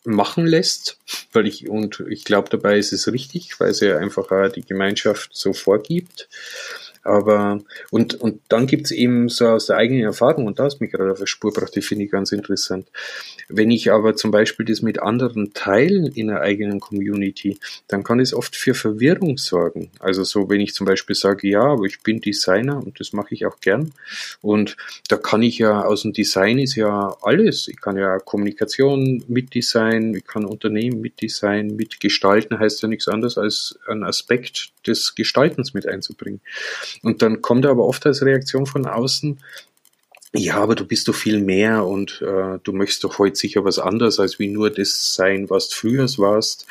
machen 0.05 0.45
lässt, 0.45 0.97
weil 1.33 1.47
ich, 1.47 1.69
und 1.69 2.03
ich 2.09 2.23
glaube 2.23 2.49
dabei 2.49 2.77
ist 2.77 2.93
es 2.93 3.11
richtig, 3.11 3.59
weil 3.59 3.71
es 3.71 3.79
ja 3.79 3.97
einfach 3.97 4.51
die 4.51 4.65
Gemeinschaft 4.65 5.31
so 5.33 5.53
vorgibt. 5.53 6.29
Aber, 7.09 7.59
und, 7.89 8.13
und 8.21 8.41
dann 8.49 8.67
gibt's 8.67 8.91
eben 8.91 9.29
so 9.29 9.47
aus 9.47 9.65
der 9.65 9.77
eigenen 9.77 10.03
Erfahrung, 10.03 10.45
und 10.45 10.59
da 10.59 10.67
ist 10.67 10.79
mich 10.79 10.91
gerade 10.91 11.11
auf 11.11 11.17
der 11.17 11.25
Spur 11.25 11.51
gebracht, 11.51 11.75
die 11.75 11.81
finde 11.81 12.05
ich 12.05 12.11
ganz 12.11 12.31
interessant. 12.31 12.87
Wenn 13.47 13.71
ich 13.71 13.91
aber 13.91 14.15
zum 14.15 14.29
Beispiel 14.29 14.65
das 14.65 14.83
mit 14.83 15.01
anderen 15.01 15.53
teilen 15.53 16.05
in 16.05 16.27
der 16.27 16.41
eigenen 16.41 16.79
Community, 16.79 17.57
dann 17.87 18.03
kann 18.03 18.19
es 18.19 18.33
oft 18.33 18.55
für 18.55 18.75
Verwirrung 18.75 19.39
sorgen. 19.39 19.89
Also 19.99 20.23
so, 20.23 20.49
wenn 20.49 20.61
ich 20.61 20.75
zum 20.75 20.85
Beispiel 20.85 21.15
sage, 21.15 21.47
ja, 21.47 21.63
aber 21.63 21.85
ich 21.85 22.03
bin 22.03 22.21
Designer 22.21 22.77
und 22.77 22.99
das 22.99 23.11
mache 23.11 23.33
ich 23.33 23.47
auch 23.47 23.59
gern. 23.59 23.91
Und 24.41 24.77
da 25.07 25.17
kann 25.17 25.41
ich 25.41 25.57
ja, 25.57 25.81
aus 25.81 26.03
dem 26.03 26.13
Design 26.13 26.59
ist 26.59 26.75
ja 26.75 27.17
alles. 27.23 27.67
Ich 27.67 27.81
kann 27.81 27.97
ja 27.97 28.19
Kommunikation 28.19 29.23
mit 29.27 29.55
Design, 29.55 30.13
ich 30.13 30.27
kann 30.27 30.45
Unternehmen 30.45 31.01
mit 31.01 31.19
Design, 31.21 31.75
mit 31.75 31.99
Gestalten, 31.99 32.59
heißt 32.59 32.83
ja 32.83 32.87
nichts 32.87 33.07
anderes 33.07 33.39
als 33.39 33.79
ein 33.87 34.03
Aspekt 34.03 34.69
des 34.85 35.15
Gestaltens 35.15 35.73
mit 35.73 35.87
einzubringen. 35.87 36.41
Und 37.01 37.21
dann 37.21 37.41
kommt 37.41 37.65
aber 37.65 37.85
oft 37.85 38.05
als 38.05 38.21
Reaktion 38.21 38.65
von 38.65 38.85
außen, 38.85 39.39
ja, 40.31 40.57
aber 40.57 40.75
du 40.75 40.85
bist 40.85 41.07
doch 41.07 41.15
viel 41.15 41.41
mehr 41.41 41.85
und 41.87 42.21
äh, 42.21 42.59
du 42.63 42.71
möchtest 42.71 43.03
doch 43.03 43.17
heute 43.17 43.35
sicher 43.35 43.65
was 43.65 43.79
anderes 43.79 44.19
als 44.19 44.37
wie 44.37 44.47
nur 44.47 44.69
das 44.69 45.15
sein, 45.15 45.49
was 45.49 45.69
du 45.69 45.75
früher 45.75 46.05
warst. 46.17 46.67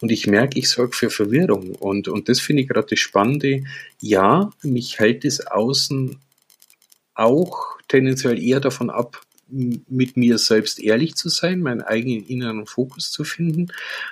Und 0.00 0.10
ich 0.10 0.26
merke, 0.26 0.58
ich 0.58 0.68
sorge 0.68 0.96
für 0.96 1.08
Verwirrung. 1.08 1.76
Und, 1.76 2.08
und 2.08 2.28
das 2.28 2.40
finde 2.40 2.62
ich 2.62 2.68
gerade 2.68 2.88
das 2.90 2.98
Spannende. 2.98 3.62
Ja, 4.00 4.50
mich 4.62 4.98
hält 4.98 5.24
das 5.24 5.46
Außen 5.46 6.18
auch 7.14 7.78
tendenziell 7.86 8.42
eher 8.42 8.58
davon 8.58 8.90
ab, 8.90 9.22
mit 9.48 10.16
mir 10.16 10.38
selbst 10.38 10.80
ehrlich 10.80 11.14
zu 11.14 11.28
sein, 11.28 11.60
meinen 11.60 11.82
eigenen 11.82 12.26
inneren 12.26 12.66
Fokus 12.66 13.12
zu 13.12 13.22
finden. 13.22 13.68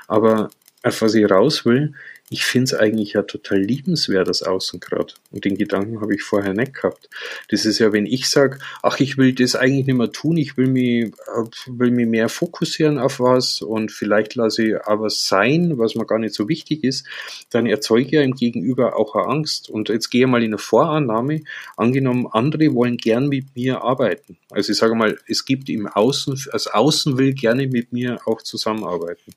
Aber 0.06 0.50
auf 0.84 1.02
was 1.02 1.14
ich 1.14 1.28
raus 1.28 1.64
will, 1.66 1.94
ich 2.30 2.44
finde 2.44 2.64
es 2.64 2.74
eigentlich 2.74 3.12
ja 3.12 3.22
total 3.22 3.58
liebenswert, 3.58 4.28
das 4.28 4.42
Außen 4.42 4.80
gerade. 4.80 5.12
Und 5.30 5.44
den 5.44 5.58
Gedanken 5.58 6.00
habe 6.00 6.14
ich 6.14 6.22
vorher 6.22 6.54
nicht 6.54 6.72
gehabt. 6.72 7.10
Das 7.50 7.66
ist 7.66 7.78
ja, 7.78 7.92
wenn 7.92 8.06
ich 8.06 8.28
sage, 8.30 8.58
ach, 8.82 8.98
ich 8.98 9.18
will 9.18 9.34
das 9.34 9.54
eigentlich 9.54 9.86
nicht 9.86 9.96
mehr 9.96 10.10
tun, 10.10 10.38
ich 10.38 10.56
will 10.56 10.68
mich, 10.68 11.04
äh, 11.04 11.44
will 11.66 11.90
mich 11.90 12.06
mehr 12.06 12.30
fokussieren 12.30 12.98
auf 12.98 13.20
was 13.20 13.60
und 13.60 13.92
vielleicht 13.92 14.36
lasse 14.36 14.64
ich 14.64 14.76
aber 14.86 15.10
sein, 15.10 15.76
was 15.76 15.96
mir 15.96 16.06
gar 16.06 16.18
nicht 16.18 16.34
so 16.34 16.48
wichtig 16.48 16.82
ist, 16.82 17.06
dann 17.50 17.66
erzeuge 17.66 18.06
ich 18.06 18.12
ja 18.12 18.22
im 18.22 18.34
Gegenüber 18.34 18.96
auch 18.96 19.14
eine 19.14 19.26
Angst. 19.26 19.68
Und 19.68 19.90
jetzt 19.90 20.08
gehe 20.08 20.22
ich 20.22 20.30
mal 20.30 20.42
in 20.42 20.50
eine 20.50 20.58
Vorannahme, 20.58 21.42
angenommen, 21.76 22.26
andere 22.32 22.74
wollen 22.74 22.96
gern 22.96 23.28
mit 23.28 23.54
mir 23.54 23.82
arbeiten. 23.82 24.38
Also 24.50 24.72
ich 24.72 24.78
sage 24.78 24.94
mal, 24.94 25.18
es 25.28 25.44
gibt 25.44 25.68
im 25.68 25.86
Außen, 25.86 26.40
das 26.50 26.68
Außen 26.68 27.18
will 27.18 27.34
gerne 27.34 27.66
mit 27.66 27.92
mir 27.92 28.18
auch 28.24 28.40
zusammenarbeiten. 28.40 29.34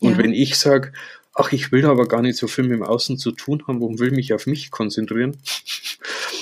Und 0.00 0.12
ja. 0.12 0.18
wenn 0.18 0.32
ich 0.32 0.56
sage, 0.56 0.92
ach, 1.34 1.52
ich 1.52 1.70
will 1.70 1.86
aber 1.86 2.06
gar 2.06 2.22
nicht 2.22 2.36
so 2.36 2.48
viel 2.48 2.64
mit 2.64 2.72
dem 2.72 2.82
Außen 2.82 3.16
zu 3.16 3.30
tun 3.30 3.62
haben 3.66 3.82
und 3.82 3.98
will 4.00 4.10
mich 4.10 4.32
auf 4.32 4.46
mich 4.46 4.70
konzentrieren, 4.70 5.36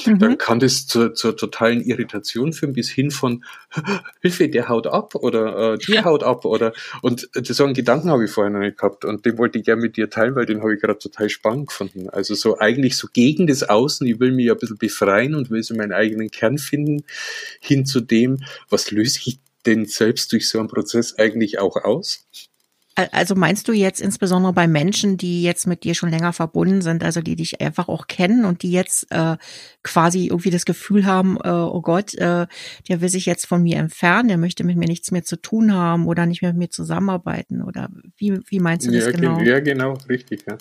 mhm. 0.07 0.19
dann 0.19 0.39
kann 0.39 0.61
das 0.61 0.87
zur, 0.87 1.15
zur 1.15 1.37
totalen 1.37 1.83
Irritation 1.83 2.53
führen, 2.53 2.73
bis 2.73 2.91
hin 2.91 3.11
von 3.11 3.45
Hilfe, 4.23 4.49
der 4.49 4.69
haut 4.69 4.87
ab 4.87 5.15
oder 5.15 5.75
äh, 5.75 5.79
die 5.79 5.93
ja. 5.93 6.05
haut 6.05 6.23
ab 6.23 6.45
oder 6.45 6.73
und 7.03 7.29
so 7.35 7.65
einen 7.65 7.75
Gedanken 7.75 8.11
habe 8.11 8.25
ich 8.25 8.31
vorher 8.31 8.51
noch 8.51 8.61
nicht 8.61 8.79
gehabt 8.79 9.05
und 9.05 9.27
den 9.27 9.37
wollte 9.37 9.59
ich 9.59 9.65
gerne 9.65 9.83
mit 9.83 9.97
dir 9.97 10.09
teilen, 10.09 10.35
weil 10.35 10.47
den 10.47 10.61
habe 10.61 10.75
ich 10.75 10.81
gerade 10.81 10.99
total 10.99 11.29
spannend 11.29 11.69
gefunden. 11.69 12.09
Also 12.09 12.35
so 12.35 12.59
eigentlich 12.59 12.97
so 12.97 13.09
gegen 13.13 13.47
das 13.47 13.63
Außen, 13.63 14.07
ich 14.07 14.21
will 14.21 14.33
mich 14.33 14.51
ein 14.51 14.59
bisschen 14.59 14.79
befreien 14.79 15.35
und 15.35 15.51
will 15.51 15.63
so 15.63 15.75
meinen 15.75 15.93
eigenen 15.93 16.31
Kern 16.31 16.59
finden, 16.59 17.05
hin 17.61 17.85
zu 17.85 18.01
dem, 18.01 18.43
was 18.71 18.91
löse 18.91 19.21
ich 19.27 19.39
denn 19.67 19.85
selbst 19.85 20.33
durch 20.33 20.49
so 20.49 20.59
einen 20.59 20.69
Prozess 20.69 21.19
eigentlich 21.19 21.59
auch 21.59 21.77
aus? 21.77 22.27
Also 23.13 23.37
meinst 23.37 23.69
du 23.69 23.73
jetzt 23.73 24.01
insbesondere 24.01 24.53
bei 24.53 24.67
Menschen, 24.67 25.17
die 25.17 25.45
jetzt 25.45 25.69
mit 25.69 25.85
dir 25.85 25.95
schon 25.95 26.11
länger 26.11 26.33
verbunden 26.33 26.83
sind, 26.83 27.05
also 27.05 27.21
die 27.21 27.37
dich 27.37 27.61
einfach 27.61 27.89
auch 27.89 28.09
kennen 28.09 28.45
und 28.45 28.65
die 28.65 28.73
jetzt 28.73 29.07
äh, 29.11 29.37
quasi 29.85 30.27
irgendwie 30.27 30.51
das 30.51 30.65
Gefühl 30.65 31.07
haben, 31.07 31.37
äh, 31.37 31.49
oh 31.49 31.81
Gott, 31.81 32.15
äh, 32.15 32.49
der 32.89 33.01
will 33.01 33.09
sich 33.09 33.25
jetzt 33.25 33.47
von 33.47 33.63
mir 33.63 33.77
entfernen, 33.77 34.27
der 34.29 34.37
möchte 34.37 34.65
mit 34.65 34.77
mir 34.77 34.89
nichts 34.89 35.13
mehr 35.13 35.23
zu 35.23 35.37
tun 35.37 35.73
haben 35.73 36.09
oder 36.09 36.27
nicht 36.27 36.43
mehr 36.43 36.53
mit 36.53 36.59
mir 36.59 36.71
zusammenarbeiten 36.71 37.63
oder 37.63 37.89
wie, 38.17 38.41
wie 38.49 38.59
meinst 38.59 38.89
du 38.89 38.91
das 38.91 39.05
ja, 39.05 39.11
genau? 39.13 39.41
Ja, 39.43 39.61
genau, 39.61 39.95
richtig, 40.09 40.45
ja. 40.49 40.59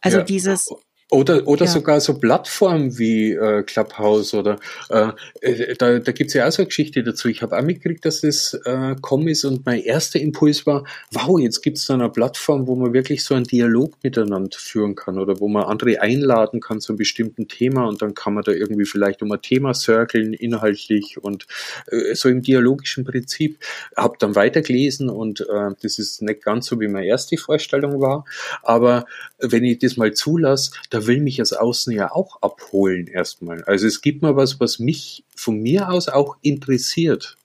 Also 0.00 0.18
ja. 0.18 0.24
dieses 0.24 0.68
oder, 1.10 1.46
oder 1.48 1.64
ja. 1.64 1.70
sogar 1.70 2.00
so 2.00 2.18
Plattformen 2.18 2.98
wie 2.98 3.32
äh, 3.32 3.62
Clubhouse 3.62 4.34
oder 4.34 4.58
äh, 4.90 5.08
äh 5.40 5.74
da, 5.76 5.98
da 5.98 6.12
gibt 6.12 6.34
ja 6.34 6.46
auch 6.46 6.52
so 6.52 6.62
eine 6.62 6.66
Geschichte 6.66 7.02
dazu. 7.02 7.28
Ich 7.28 7.40
habe 7.40 7.56
auch 7.56 7.62
mitgekriegt, 7.62 8.04
dass 8.04 8.20
das 8.20 8.52
äh, 8.64 8.94
kommen 9.00 9.28
ist 9.28 9.44
und 9.44 9.64
mein 9.64 9.82
erster 9.82 10.20
Impuls 10.20 10.66
war, 10.66 10.84
wow, 11.12 11.40
jetzt 11.40 11.62
gibt 11.62 11.78
es 11.78 11.86
da 11.86 11.94
eine 11.94 12.10
Plattform, 12.10 12.66
wo 12.66 12.76
man 12.76 12.92
wirklich 12.92 13.24
so 13.24 13.34
einen 13.34 13.46
Dialog 13.46 13.94
miteinander 14.02 14.58
führen 14.58 14.96
kann 14.96 15.18
oder 15.18 15.40
wo 15.40 15.48
man 15.48 15.64
andere 15.64 16.02
einladen 16.02 16.60
kann 16.60 16.80
zu 16.80 16.92
einem 16.92 16.98
bestimmten 16.98 17.48
Thema 17.48 17.88
und 17.88 18.02
dann 18.02 18.14
kann 18.14 18.34
man 18.34 18.44
da 18.44 18.52
irgendwie 18.52 18.84
vielleicht 18.84 19.22
um 19.22 19.32
ein 19.32 19.40
Thema 19.40 19.72
circlen, 19.72 20.34
inhaltlich 20.34 21.16
und 21.22 21.46
äh, 21.86 22.14
so 22.14 22.28
im 22.28 22.42
dialogischen 22.42 23.04
Prinzip. 23.04 23.58
Hab 23.96 24.18
dann 24.18 24.34
weitergelesen 24.34 25.08
und 25.08 25.40
äh, 25.40 25.70
das 25.80 25.98
ist 25.98 26.20
nicht 26.20 26.42
ganz 26.42 26.66
so, 26.66 26.78
wie 26.80 26.88
meine 26.88 27.06
erste 27.06 27.38
Vorstellung 27.38 27.98
war, 28.02 28.26
aber 28.62 29.06
wenn 29.38 29.64
ich 29.64 29.78
das 29.78 29.96
mal 29.96 30.12
zulasse, 30.12 30.72
da 30.98 31.06
will 31.06 31.20
mich 31.20 31.36
das 31.36 31.52
Außen 31.52 31.92
ja 31.92 32.12
auch 32.12 32.42
abholen 32.42 33.06
erstmal. 33.06 33.62
Also 33.64 33.86
es 33.86 34.00
gibt 34.00 34.22
mal 34.22 34.36
was, 34.36 34.60
was 34.60 34.78
mich 34.78 35.24
von 35.34 35.60
mir 35.60 35.90
aus 35.90 36.08
auch 36.08 36.36
interessiert. 36.42 37.36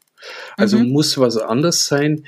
Also 0.57 0.79
mhm. 0.79 0.89
muss 0.89 1.17
was 1.17 1.37
anders 1.37 1.87
sein, 1.87 2.25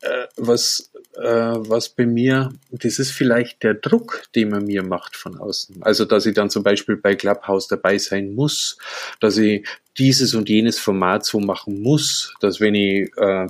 äh, 0.00 0.26
was 0.36 0.90
was 1.22 1.88
bei 1.88 2.04
mir, 2.04 2.52
das 2.70 2.98
ist 2.98 3.10
vielleicht 3.10 3.62
der 3.62 3.74
Druck, 3.74 4.24
den 4.34 4.50
man 4.50 4.64
mir 4.64 4.82
macht 4.82 5.16
von 5.16 5.38
außen. 5.38 5.82
Also, 5.82 6.04
dass 6.04 6.26
ich 6.26 6.34
dann 6.34 6.50
zum 6.50 6.62
Beispiel 6.62 6.96
bei 6.96 7.14
Clubhouse 7.14 7.68
dabei 7.68 7.98
sein 7.98 8.34
muss, 8.34 8.78
dass 9.20 9.38
ich 9.38 9.66
dieses 9.98 10.34
und 10.34 10.48
jenes 10.48 10.78
Format 10.78 11.24
so 11.24 11.40
machen 11.40 11.80
muss, 11.80 12.34
dass 12.40 12.60
wenn 12.60 12.74
ich 12.74 13.10
äh, 13.16 13.48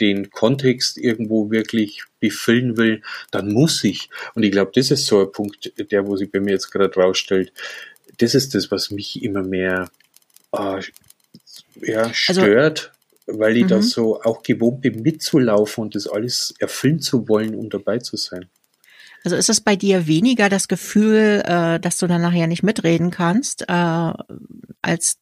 den 0.00 0.30
Kontext 0.30 0.98
irgendwo 0.98 1.50
wirklich 1.50 2.02
befüllen 2.18 2.76
will, 2.76 3.02
dann 3.30 3.52
muss 3.52 3.84
ich. 3.84 4.10
Und 4.34 4.42
ich 4.42 4.50
glaube, 4.50 4.72
das 4.74 4.90
ist 4.90 5.06
so 5.06 5.20
ein 5.20 5.30
Punkt, 5.30 5.72
der, 5.92 6.06
wo 6.06 6.16
sich 6.16 6.32
bei 6.32 6.40
mir 6.40 6.52
jetzt 6.52 6.72
gerade 6.72 6.94
rausstellt. 6.98 7.52
Das 8.18 8.34
ist 8.34 8.54
das, 8.54 8.70
was 8.70 8.90
mich 8.90 9.22
immer 9.22 9.42
mehr 9.42 9.88
äh, 10.52 10.80
ja, 11.80 12.02
also 12.02 12.12
stört. 12.12 12.90
Also 12.90 12.94
weil 13.26 13.56
ich 13.56 13.64
mhm. 13.64 13.68
da 13.68 13.82
so 13.82 14.20
auch 14.22 14.42
gewohnt 14.42 14.82
bin, 14.82 15.02
mitzulaufen 15.02 15.82
und 15.82 15.94
das 15.94 16.06
alles 16.06 16.54
erfüllen 16.58 17.00
zu 17.00 17.28
wollen, 17.28 17.54
um 17.54 17.70
dabei 17.70 17.98
zu 17.98 18.16
sein. 18.16 18.46
Also 19.24 19.36
ist 19.36 19.48
es 19.48 19.62
bei 19.62 19.74
dir 19.74 20.06
weniger 20.06 20.50
das 20.50 20.68
Gefühl, 20.68 21.42
äh, 21.46 21.80
dass 21.80 21.96
du 21.96 22.06
dann 22.06 22.20
nachher 22.20 22.46
nicht 22.46 22.62
mitreden 22.62 23.10
kannst, 23.10 23.62
äh, 23.62 24.12
als 24.82 25.18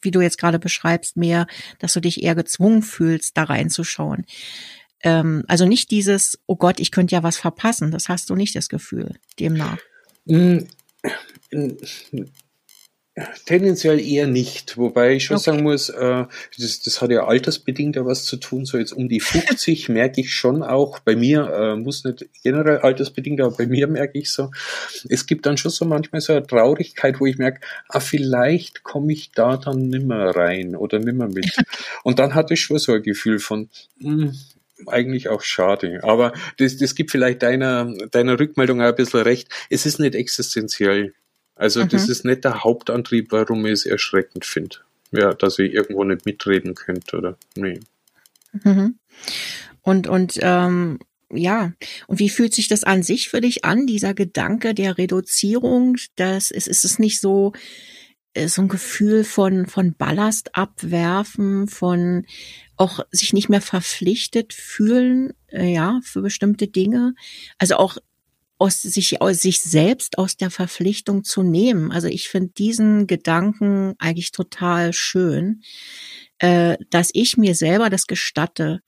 wie 0.00 0.10
du 0.10 0.20
jetzt 0.20 0.38
gerade 0.38 0.58
beschreibst, 0.58 1.16
mehr, 1.16 1.46
dass 1.78 1.92
du 1.92 2.00
dich 2.00 2.22
eher 2.22 2.34
gezwungen 2.34 2.82
fühlst, 2.82 3.36
da 3.36 3.44
reinzuschauen. 3.44 4.24
Ähm, 5.02 5.44
also 5.46 5.66
nicht 5.66 5.90
dieses, 5.90 6.38
oh 6.46 6.56
Gott, 6.56 6.80
ich 6.80 6.90
könnte 6.90 7.14
ja 7.14 7.22
was 7.22 7.36
verpassen. 7.36 7.90
Das 7.90 8.08
hast 8.08 8.30
du 8.30 8.34
nicht 8.34 8.54
das 8.56 8.68
Gefühl, 8.68 9.14
demnach. 9.38 9.78
Tendenziell 13.46 14.00
eher 14.00 14.26
nicht, 14.26 14.76
wobei 14.76 15.14
ich 15.14 15.24
schon 15.24 15.36
okay. 15.36 15.44
sagen 15.44 15.62
muss, 15.62 15.88
äh, 15.88 16.24
das, 16.58 16.80
das 16.80 17.00
hat 17.00 17.10
ja 17.10 17.26
altersbedingt 17.26 17.96
ja 17.96 18.04
was 18.04 18.24
zu 18.24 18.36
tun. 18.36 18.64
So 18.64 18.78
jetzt 18.78 18.92
um 18.92 19.08
die 19.08 19.20
50 19.20 19.88
merke 19.88 20.20
ich 20.20 20.32
schon 20.32 20.62
auch, 20.62 20.98
bei 21.00 21.16
mir, 21.16 21.48
äh, 21.48 21.76
muss 21.76 22.04
nicht 22.04 22.26
generell 22.42 22.78
altersbedingt, 22.78 23.40
aber 23.40 23.56
bei 23.56 23.66
mir 23.66 23.86
merke 23.86 24.18
ich 24.18 24.30
so, 24.30 24.50
es 25.08 25.26
gibt 25.26 25.46
dann 25.46 25.56
schon 25.56 25.70
so 25.70 25.84
manchmal 25.84 26.20
so 26.20 26.32
eine 26.32 26.46
Traurigkeit, 26.46 27.20
wo 27.20 27.26
ich 27.26 27.38
merke, 27.38 27.60
ah, 27.88 28.00
vielleicht 28.00 28.82
komme 28.82 29.12
ich 29.12 29.32
da 29.32 29.56
dann 29.56 29.88
nimmer 29.88 30.36
rein 30.36 30.76
oder 30.76 30.98
nimmer 30.98 31.28
mit. 31.28 31.56
Und 32.04 32.18
dann 32.18 32.34
hatte 32.34 32.54
ich 32.54 32.60
schon 32.60 32.78
so 32.78 32.92
ein 32.92 33.02
Gefühl 33.02 33.38
von, 33.38 33.68
mh, 33.98 34.10
hm, 34.10 34.38
eigentlich 34.86 35.28
auch 35.28 35.42
schade. 35.42 36.00
Aber 36.02 36.32
das, 36.58 36.76
das 36.76 36.94
gibt 36.94 37.10
vielleicht 37.10 37.42
deiner, 37.42 37.92
deiner 38.10 38.38
Rückmeldung 38.38 38.80
auch 38.80 38.86
ein 38.86 38.94
bisschen 38.94 39.22
recht. 39.22 39.48
Es 39.70 39.86
ist 39.86 39.98
nicht 39.98 40.14
existenziell. 40.14 41.14
Also 41.58 41.84
mhm. 41.84 41.88
das 41.88 42.08
ist 42.08 42.24
nicht 42.24 42.44
der 42.44 42.62
Hauptantrieb, 42.62 43.32
warum 43.32 43.66
ich 43.66 43.72
es 43.72 43.86
erschreckend 43.86 44.46
finde. 44.46 44.76
Ja, 45.10 45.34
dass 45.34 45.58
ich 45.58 45.72
irgendwo 45.72 46.04
nicht 46.04 46.24
mitreden 46.24 46.74
könnte 46.74 47.16
oder 47.16 47.36
nee. 47.56 47.80
Mhm. 48.52 48.98
Und, 49.82 50.06
und 50.06 50.38
ähm, 50.40 50.98
ja, 51.32 51.72
und 52.06 52.20
wie 52.20 52.28
fühlt 52.28 52.54
sich 52.54 52.68
das 52.68 52.84
an 52.84 53.02
sich 53.02 53.28
für 53.28 53.40
dich 53.40 53.64
an, 53.64 53.86
dieser 53.86 54.14
Gedanke 54.14 54.74
der 54.74 54.98
Reduzierung? 54.98 55.96
Das 56.16 56.50
ist, 56.50 56.68
ist 56.68 56.84
es 56.84 56.98
nicht 56.98 57.20
so, 57.20 57.52
äh, 58.34 58.48
so 58.48 58.62
ein 58.62 58.68
Gefühl 58.68 59.24
von, 59.24 59.66
von 59.66 59.94
Ballast 59.94 60.54
abwerfen, 60.54 61.68
von 61.68 62.24
auch 62.76 63.00
sich 63.10 63.32
nicht 63.32 63.48
mehr 63.48 63.60
verpflichtet 63.60 64.52
fühlen, 64.52 65.32
äh, 65.48 65.72
ja, 65.72 66.00
für 66.02 66.22
bestimmte 66.22 66.68
Dinge. 66.68 67.14
Also 67.58 67.76
auch 67.76 67.98
aus 68.58 68.82
sich, 68.82 69.22
aus 69.22 69.40
sich 69.40 69.60
selbst 69.60 70.18
aus 70.18 70.36
der 70.36 70.50
Verpflichtung 70.50 71.24
zu 71.24 71.42
nehmen. 71.42 71.92
Also 71.92 72.08
ich 72.08 72.28
finde 72.28 72.52
diesen 72.56 73.06
Gedanken 73.06 73.94
eigentlich 73.98 74.32
total 74.32 74.92
schön, 74.92 75.62
äh, 76.38 76.76
dass 76.90 77.10
ich 77.12 77.36
mir 77.36 77.54
selber 77.54 77.88
das 77.88 78.06
gestatte 78.06 78.80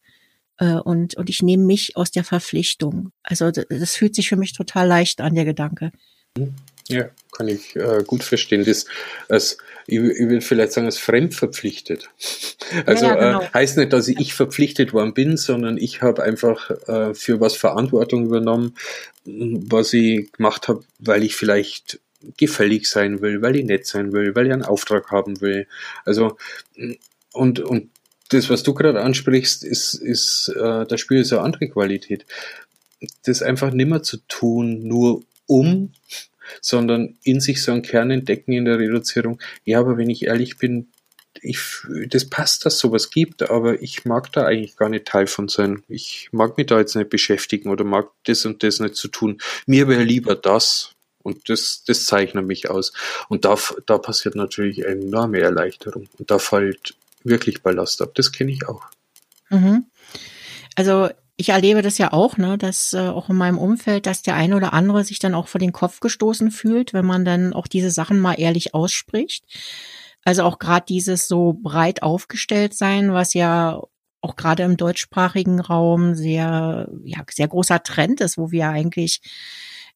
äh, 0.59 0.75
und, 0.75 1.17
und 1.17 1.31
ich 1.31 1.43
nehme 1.43 1.65
mich 1.65 1.97
aus 1.97 2.11
der 2.11 2.25
Verpflichtung. 2.25 3.11
Also 3.23 3.51
das, 3.51 3.67
das 3.69 3.95
fühlt 3.95 4.15
sich 4.15 4.29
für 4.29 4.37
mich 4.37 4.53
total 4.53 4.89
leicht 4.89 5.21
an, 5.21 5.35
der 5.35 5.45
Gedanke. 5.45 5.93
Mhm. 6.37 6.55
Ja, 6.91 7.11
kann 7.33 7.49
ich 7.49 7.77
äh, 7.77 8.03
gut 8.07 8.23
verstehen. 8.23 8.65
Das, 8.65 8.87
als, 9.29 9.59
ich, 9.87 9.99
ich 9.99 10.29
will 10.29 10.41
vielleicht 10.41 10.73
sagen, 10.73 10.87
als 10.87 10.99
fremdverpflichtet. 10.99 12.11
Also 12.87 13.07
ja, 13.07 13.15
ja, 13.15 13.33
genau. 13.33 13.43
äh, 13.43 13.49
heißt 13.55 13.79
nicht, 13.79 13.93
dass 13.93 14.09
ich 14.09 14.35
verpflichtet 14.35 14.93
worden 14.93 15.15
bin, 15.15 15.37
sondern 15.37 15.79
ich 15.79 16.03
habe 16.03 16.23
einfach 16.23 16.71
äh, 16.89 17.15
für 17.15 17.41
was 17.41 17.57
Verantwortung 17.57 18.27
übernommen, 18.27 18.75
was 19.25 19.93
ich 19.93 20.33
gemacht 20.33 20.69
habe, 20.69 20.85
weil 20.99 21.23
ich 21.23 21.37
vielleicht 21.37 22.01
gefällig 22.37 22.89
sein 22.89 23.23
will, 23.23 23.41
weil 23.43 23.57
ich 23.57 23.65
nett 23.65 23.87
sein 23.87 24.13
will, 24.13 24.35
weil 24.35 24.47
ich 24.47 24.53
einen 24.53 24.63
Auftrag 24.63 25.11
haben 25.11 25.41
will. 25.41 25.67
Also 26.05 26.37
und 27.33 27.61
und 27.61 27.91
das, 28.29 28.51
was 28.51 28.63
du 28.63 28.75
gerade 28.75 29.01
ansprichst, 29.01 29.65
ist, 29.65 29.95
ist 29.95 30.49
äh, 30.49 30.87
da 30.87 30.99
spüre 30.99 31.23
ich 31.23 31.29
so 31.29 31.37
eine 31.37 31.45
andere 31.45 31.69
Qualität. 31.69 32.27
Das 33.25 33.43
einfach 33.43 33.73
nimmer 33.73 34.03
zu 34.03 34.19
tun, 34.29 34.87
nur 34.87 35.23
um 35.47 35.93
sondern 36.61 37.19
in 37.23 37.41
sich 37.41 37.63
so 37.63 37.73
einen 37.73 37.83
Kern 37.83 38.11
entdecken 38.11 38.53
in 38.53 38.65
der 38.65 38.79
Reduzierung. 38.79 39.41
Ja, 39.65 39.81
aber 39.81 39.97
wenn 39.97 40.11
ich 40.11 40.25
ehrlich 40.25 40.59
bin, 40.59 40.89
ich, 41.43 41.61
das 42.09 42.29
passt, 42.29 42.67
dass 42.67 42.79
sowas 42.79 43.11
gibt, 43.11 43.49
aber 43.51 43.81
ich 43.83 44.05
mag 44.05 44.33
da 44.33 44.45
eigentlich 44.45 44.77
gar 44.77 44.89
nicht 44.89 45.07
Teil 45.07 45.27
von 45.27 45.49
sein. 45.49 45.83
Ich 45.89 46.29
mag 46.33 46.57
mich 46.57 46.67
da 46.67 46.79
jetzt 46.79 46.97
nicht 46.97 47.11
beschäftigen 47.11 47.71
oder 47.71 47.85
mag 47.85 48.11
das 48.25 48.45
und 48.45 48.63
das 48.63 48.81
nicht 48.81 48.97
zu 48.97 49.09
tun. 49.09 49.41
Mir 49.67 49.89
wäre 49.89 50.03
lieber 50.03 50.35
das. 50.35 50.93
Und 51.23 51.51
das, 51.51 51.85
das 51.87 52.07
zeichnet 52.07 52.47
mich 52.47 52.71
aus. 52.71 52.95
Und 53.29 53.45
da, 53.45 53.57
da 53.85 53.99
passiert 53.99 54.37
natürlich 54.37 54.87
eine 54.87 55.03
enorme 55.03 55.41
Erleichterung. 55.41 56.09
Und 56.19 56.31
da 56.31 56.39
fällt 56.39 56.95
wirklich 57.25 57.63
Ballast 57.63 58.01
ab. 58.01 58.13
Das 58.15 58.33
kenne 58.33 58.53
ich 58.53 58.67
auch. 58.67 58.83
Mhm. 59.51 59.85
Also 60.77 61.11
ich 61.41 61.49
erlebe 61.49 61.81
das 61.81 61.97
ja 61.97 62.13
auch, 62.13 62.37
ne, 62.37 62.59
dass 62.59 62.93
äh, 62.93 62.99
auch 62.99 63.31
in 63.31 63.37
meinem 63.37 63.57
Umfeld, 63.57 64.05
dass 64.05 64.21
der 64.21 64.35
eine 64.35 64.57
oder 64.57 64.75
andere 64.75 65.05
sich 65.05 65.19
dann 65.21 65.35
auch 65.35 65.49
vor 65.49 65.59
den 65.59 65.73
Kopf 65.73 66.01
gestoßen 66.01 66.51
fühlt, 66.51 66.93
wenn 66.93 67.07
man 67.07 67.25
dann 67.25 67.55
auch 67.55 67.67
diese 67.67 67.91
Sachen 67.91 68.21
mal 68.21 68.35
ehrlich 68.35 68.75
ausspricht. 68.75 69.45
Also 70.23 70.43
auch 70.43 70.59
gerade 70.59 70.85
dieses 70.87 71.29
so 71.29 71.55
breit 71.55 72.03
aufgestellt 72.03 72.75
sein, 72.75 73.15
was 73.15 73.33
ja 73.33 73.81
auch 74.21 74.37
gerade 74.37 74.65
im 74.65 74.77
deutschsprachigen 74.77 75.61
Raum 75.61 76.15
sehr, 76.15 76.91
ja, 77.05 77.25
sehr 77.31 77.49
großer 77.49 77.83
Trend 77.83 78.21
ist, 78.21 78.37
wo 78.37 78.51
wir 78.51 78.69
eigentlich 78.69 79.23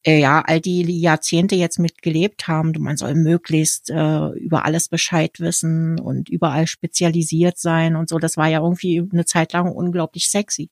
äh, 0.03 0.21
ja 0.21 0.41
all 0.47 0.63
die 0.63 0.99
Jahrzehnte 0.99 1.57
jetzt 1.57 1.79
mitgelebt 1.79 2.49
haben. 2.49 2.73
Man 2.79 2.97
soll 2.97 3.15
möglichst 3.15 3.91
äh, 3.91 4.29
über 4.31 4.65
alles 4.65 4.89
Bescheid 4.89 5.41
wissen 5.41 6.01
und 6.01 6.31
überall 6.31 6.67
spezialisiert 6.67 7.59
sein 7.59 7.97
und 7.97 8.09
so. 8.09 8.19
Das 8.19 8.39
war 8.39 8.49
ja 8.49 8.61
irgendwie 8.61 9.07
eine 9.13 9.27
Zeit 9.27 9.53
lang 9.53 9.71
unglaublich 9.71 10.31
sexy. 10.31 10.71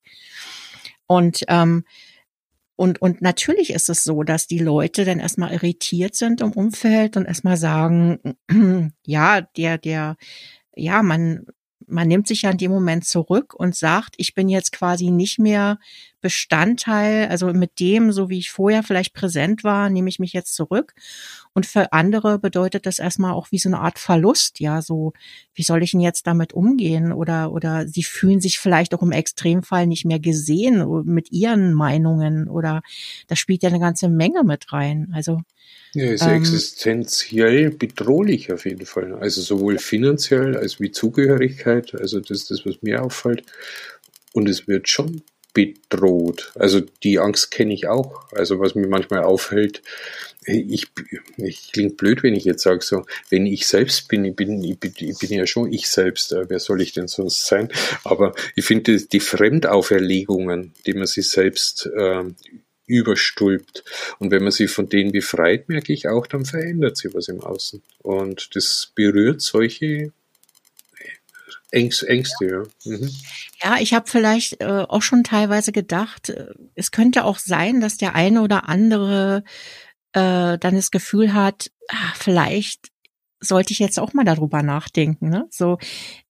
Und 1.07 1.45
ähm, 1.49 1.85
und, 2.75 3.01
und 3.01 3.23
natürlich 3.23 3.71
ist 3.71 3.89
es 3.89 4.03
so, 4.03 4.23
dass 4.23 4.47
die 4.47 4.59
Leute 4.59 5.05
dann 5.05 5.21
erstmal 5.21 5.53
irritiert 5.53 6.17
sind 6.17 6.41
im 6.41 6.53
Umfeld 6.53 7.17
und 7.17 7.27
erstmal 7.27 7.57
sagen, 7.57 8.19
ja, 9.07 9.43
der, 9.43 9.79
der, 9.79 10.17
ja, 10.75 11.03
man, 11.03 11.47
man 11.87 12.09
nimmt 12.09 12.27
sich 12.27 12.43
ja 12.43 12.51
in 12.51 12.59
dem 12.59 12.73
Moment 12.73 13.05
zurück 13.05 13.55
und 13.55 13.77
sagt, 13.77 14.15
ich 14.17 14.35
bin 14.35 14.49
jetzt 14.49 14.73
quasi 14.73 15.11
nicht 15.11 15.39
mehr 15.39 15.79
Bestandteil, 16.21 17.29
also 17.29 17.53
mit 17.53 17.79
dem, 17.79 18.11
so 18.11 18.29
wie 18.31 18.39
ich 18.39 18.51
vorher 18.51 18.83
vielleicht 18.83 19.15
präsent 19.15 19.65
war, 19.65 19.91
nehme 19.91 20.09
ich 20.09 20.19
mich 20.19 20.33
jetzt 20.33 20.55
zurück. 20.55 20.95
Und 21.55 21.67
für 21.67 21.93
andere 21.93 22.39
bedeutet 22.39 22.87
das 22.87 22.99
erstmal 22.99 23.33
auch 23.33 23.53
wie 23.53 23.59
so 23.59 23.69
eine 23.69 23.81
Art 23.81 23.99
Verlust, 23.99 24.61
ja, 24.61 24.81
so, 24.81 25.13
wie 25.55 25.63
soll 25.63 25.83
ich 25.83 25.93
denn 25.93 26.01
jetzt 26.01 26.27
damit 26.27 26.53
umgehen? 26.53 27.13
Oder, 27.13 27.53
oder 27.53 27.87
sie 27.87 28.03
fühlen 28.03 28.41
sich 28.41 28.59
vielleicht 28.59 28.95
auch 28.95 29.03
im 29.03 29.13
Extremfall 29.13 29.87
nicht 29.87 30.05
mehr 30.05 30.19
gesehen 30.21 31.05
mit 31.05 31.31
ihren 31.31 31.75
Meinungen 31.75 32.49
oder 32.49 32.83
da 33.29 33.37
spielt 33.37 33.63
ja 33.63 33.69
eine 33.69 33.81
ganze 33.81 34.09
Menge 34.09 34.45
mit 34.45 34.73
rein. 34.73 35.13
Also, 35.15 35.43
ja, 35.95 36.11
ist 36.11 36.23
ähm, 36.23 36.31
existenziell 36.31 37.71
bedrohlich 37.71 38.51
auf 38.53 38.65
jeden 38.65 38.87
Fall. 38.87 39.15
Also 39.15 39.43
sowohl 39.43 39.79
finanziell 39.79 40.57
als 40.57 40.81
wie 40.81 40.91
Zugehörigkeit. 40.91 41.95
Also 41.95 42.21
das 42.21 42.31
ist 42.31 42.51
das, 42.51 42.65
was 42.65 42.81
mir 42.81 43.03
auffällt. 43.03 43.45
Und 44.33 44.49
es 44.49 44.67
wird 44.67 44.89
schon 44.89 45.23
bedroht. 45.55 46.53
Also 46.55 46.81
die 47.03 47.19
Angst 47.19 47.51
kenne 47.51 47.75
ich 47.75 47.87
auch. 47.87 48.33
Also 48.33 48.61
was 48.61 48.75
mir 48.75 48.87
manchmal 48.87 49.23
aufhält, 49.23 49.83
ich, 50.45 50.89
ich 51.37 51.73
klingt 51.73 51.97
blöd, 51.97 52.23
wenn 52.23 52.35
ich 52.35 52.45
jetzt 52.45 52.63
sage 52.63 52.83
so, 52.83 53.05
wenn 53.31 53.47
ich 53.47 53.67
selbst 53.67 54.09
bin, 54.09 54.25
ich 54.25 54.35
bin, 54.35 54.63
ich 54.63 54.79
bin, 54.79 54.93
ich 54.97 55.19
bin 55.19 55.31
ja 55.31 55.47
schon 55.47 55.73
ich 55.73 55.89
selbst, 55.89 56.33
äh, 56.33 56.49
wer 56.49 56.59
soll 56.59 56.81
ich 56.81 56.93
denn 56.93 57.07
sonst 57.07 57.47
sein? 57.47 57.69
Aber 58.03 58.35
ich 58.57 58.65
finde 58.65 59.01
die 59.01 59.21
Fremdauferlegungen, 59.21 60.73
die 60.87 60.95
man 60.95 61.07
sich 61.07 61.29
selbst 61.29 61.87
äh, 61.87 62.25
überstülpt. 62.87 63.85
Und 64.19 64.31
wenn 64.31 64.43
man 64.43 64.53
sich 64.53 64.71
von 64.71 64.89
denen 64.89 65.13
befreit, 65.13 65.69
merke 65.69 65.93
ich 65.93 66.09
auch, 66.09 66.27
dann 66.27 66.45
verändert 66.45 66.97
sich 66.97 67.15
was 67.15 67.29
im 67.29 67.41
Außen. 67.41 67.83
Und 67.99 68.57
das 68.57 68.91
berührt 68.95 69.41
solche 69.41 70.13
Ängste, 71.73 72.09
Ängste 72.09 72.47
ja. 72.47 72.63
Mhm. 72.85 73.11
Ja, 73.63 73.77
ich 73.81 73.95
habe 73.95 74.09
vielleicht 74.09 74.61
äh, 74.61 74.85
auch 74.89 75.03
schon 75.03 75.25
teilweise 75.25 75.73
gedacht, 75.73 76.29
äh, 76.29 76.47
es 76.75 76.91
könnte 76.91 77.25
auch 77.25 77.39
sein, 77.39 77.81
dass 77.81 77.97
der 77.97 78.15
eine 78.15 78.43
oder 78.43 78.69
andere 78.69 79.43
äh, 80.13 80.59
dann 80.59 80.77
das 80.77 80.91
Gefühl 80.91 81.33
hat, 81.33 81.71
ach, 81.89 82.17
vielleicht 82.17 82.92
sollte 83.43 83.73
ich 83.73 83.79
jetzt 83.79 83.99
auch 83.99 84.15
mal 84.15 84.25
darüber 84.25 84.63
nachdenken. 84.63 85.29
Ne? 85.29 85.47
So, 85.51 85.79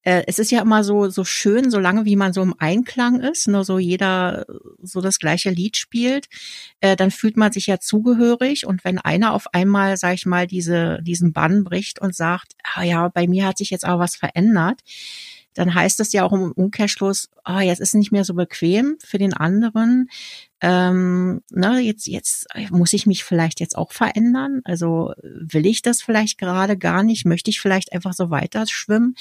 äh, 0.03 0.25
es 0.27 0.39
ist 0.39 0.51
ja 0.51 0.63
immer 0.63 0.83
so 0.83 1.09
so 1.11 1.25
schön, 1.25 1.71
solange 1.71 2.05
wie 2.05 2.17
man 2.17 2.33
so 2.33 2.43
im 2.43 2.55
Einklang 2.59 3.21
ist, 3.21 3.47
nur 3.47 3.65
so 3.65 3.79
jeder 3.79 4.47
so 4.83 5.01
das 5.01 5.19
gleiche 5.19 5.51
Lied 5.51 5.77
spielt, 5.77 6.27
äh, 6.81 6.97
dann 6.97 7.11
fühlt 7.11 7.37
man 7.37 7.53
sich 7.53 7.67
ja 7.67 7.79
zugehörig. 7.79 8.67
Und 8.67 8.85
wenn 8.85 8.99
einer 8.99 9.35
auf 9.35 9.53
einmal, 9.55 9.97
sag 9.97 10.15
ich 10.15 10.27
mal, 10.27 10.47
diese 10.47 11.01
diesen 11.03 11.33
Bann 11.33 11.65
bricht 11.65 12.01
und 12.01 12.17
sagt, 12.17 12.55
ah 12.75 12.83
ja, 12.83 13.09
bei 13.09 13.27
mir 13.27 13.47
hat 13.47 13.59
sich 13.59 13.71
jetzt 13.71 13.85
aber 13.85 14.03
was 14.03 14.17
verändert, 14.17 14.81
dann 15.55 15.75
heißt 15.75 16.01
das 16.01 16.13
ja 16.13 16.25
auch 16.25 16.33
im 16.33 16.53
Umkehrschluss, 16.53 17.29
ah, 17.45 17.61
jetzt 17.61 17.81
ist 17.81 17.89
es 17.89 17.95
nicht 17.95 18.13
mehr 18.13 18.25
so 18.25 18.35
bequem 18.35 18.97
für 19.05 19.19
den 19.19 19.35
anderen. 19.35 20.09
Ähm, 20.61 21.43
ne, 21.51 21.81
jetzt, 21.81 22.07
jetzt 22.07 22.47
muss 22.71 22.93
ich 22.93 23.07
mich 23.07 23.25
vielleicht 23.25 23.61
jetzt 23.61 23.77
auch 23.77 23.93
verändern. 23.93 24.61
Also 24.65 25.13
will 25.23 25.67
ich 25.67 25.83
das 25.83 26.01
vielleicht 26.01 26.39
gerade 26.39 26.79
gar 26.79 27.03
nicht? 27.03 27.27
Möchte 27.27 27.51
ich 27.51 27.61
vielleicht 27.61 27.93
einfach 27.93 28.15
so 28.15 28.31
weiter 28.31 28.65
schwimmen? 28.67 29.15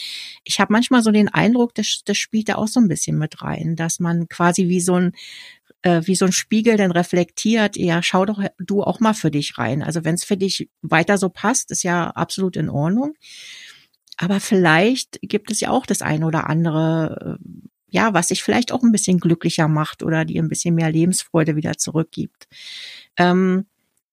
Ich 0.44 0.60
habe 0.60 0.72
manchmal 0.72 1.02
so 1.02 1.12
den 1.12 1.30
Eindruck, 1.30 1.76
das, 1.76 2.02
das 2.06 2.18
spielt 2.18 2.50
da 2.50 2.56
auch 2.56 2.68
so 2.68 2.80
ein 2.80 2.88
bisschen 2.88 3.18
mit 3.18 3.42
rein, 3.42 3.76
dass 3.76 4.00
man 4.00 4.28
quasi 4.28 4.68
wie 4.68 4.82
so 4.82 4.96
ein 4.96 5.14
äh, 5.84 6.02
wie 6.06 6.16
so 6.16 6.26
ein 6.26 6.32
Spiegel 6.32 6.78
dann 6.78 6.92
reflektiert, 6.92 7.76
ja, 7.76 8.04
schau 8.04 8.26
doch 8.26 8.40
du 8.60 8.84
auch 8.84 9.00
mal 9.00 9.14
für 9.14 9.32
dich 9.32 9.58
rein. 9.58 9.84
Also 9.84 10.04
wenn 10.04 10.16
es 10.16 10.24
für 10.24 10.38
dich 10.38 10.70
weiter 10.82 11.18
so 11.18 11.30
passt, 11.30 11.72
ist 11.72 11.84
ja 11.84 12.10
absolut 12.12 12.56
in 12.56 12.70
Ordnung. 12.70 13.16
Aber 14.22 14.40
vielleicht 14.40 15.20
gibt 15.24 15.50
es 15.50 15.62
ja 15.62 15.72
auch 15.72 15.88
das 15.88 16.04
eine 16.04 16.28
oder 16.28 16.48
andere, 16.48 17.40
äh, 17.40 17.46
ja, 17.90 18.14
was 18.14 18.28
sich 18.28 18.44
vielleicht 18.44 18.72
auch 18.72 18.84
ein 18.84 18.92
bisschen 18.92 19.18
glücklicher 19.18 19.68
macht 19.68 20.04
oder 20.04 20.26
dir 20.26 20.44
ein 20.44 20.48
bisschen 20.48 20.76
mehr 20.76 20.92
Lebensfreude 20.92 21.56
wieder 21.56 21.78
zurückgibt. 21.78 22.48
Ähm, 23.18 23.66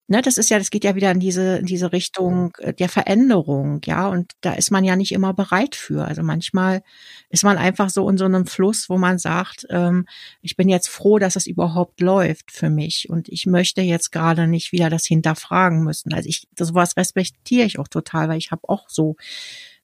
ne, 0.09 0.23
das 0.23 0.39
ist 0.39 0.51
ja, 0.51 0.59
das 0.59 0.71
geht 0.71 0.85
ja 0.85 0.95
wieder 0.95 1.11
in 1.13 1.21
diese, 1.21 1.59
in 1.59 1.67
diese 1.67 1.93
Richtung 1.93 2.57
äh, 2.59 2.75
der 2.75 2.89
Veränderung, 2.89 3.81
ja, 3.85 4.09
und 4.09 4.33
da 4.41 4.55
ist 4.55 4.71
man 4.71 4.85
ja 4.85 4.97
nicht 4.97 5.13
immer 5.13 5.35
bereit 5.35 5.77
für. 5.77 6.05
Also 6.05 6.23
manchmal 6.23 6.83
ist 7.31 7.45
man 7.45 7.59
einfach 7.59 7.91
so 7.91 8.09
in 8.09 8.19
so 8.19 8.25
einem 8.25 8.47
Fluss, 8.47 8.89
wo 8.89 8.99
man 8.99 9.19
sagt, 9.19 9.67
ähm, 9.71 10.07
ich 10.43 10.57
bin 10.57 10.69
jetzt 10.69 10.89
froh, 10.89 11.19
dass 11.19 11.37
es 11.37 11.47
überhaupt 11.47 12.01
läuft 12.01 12.51
für 12.51 12.71
mich 12.71 13.09
und 13.09 13.29
ich 13.29 13.47
möchte 13.47 13.83
jetzt 13.83 14.11
gerade 14.11 14.47
nicht 14.49 14.73
wieder 14.73 14.91
das 14.91 15.07
hinterfragen 15.07 15.85
müssen. 15.85 16.13
Also 16.13 16.29
ich, 16.29 16.49
sowas 16.59 16.97
respektiere 16.97 17.67
ich 17.67 17.79
auch 17.79 17.89
total, 17.89 18.29
weil 18.29 18.39
ich 18.39 18.51
habe 18.51 18.69
auch 18.69 18.89
so 18.89 19.17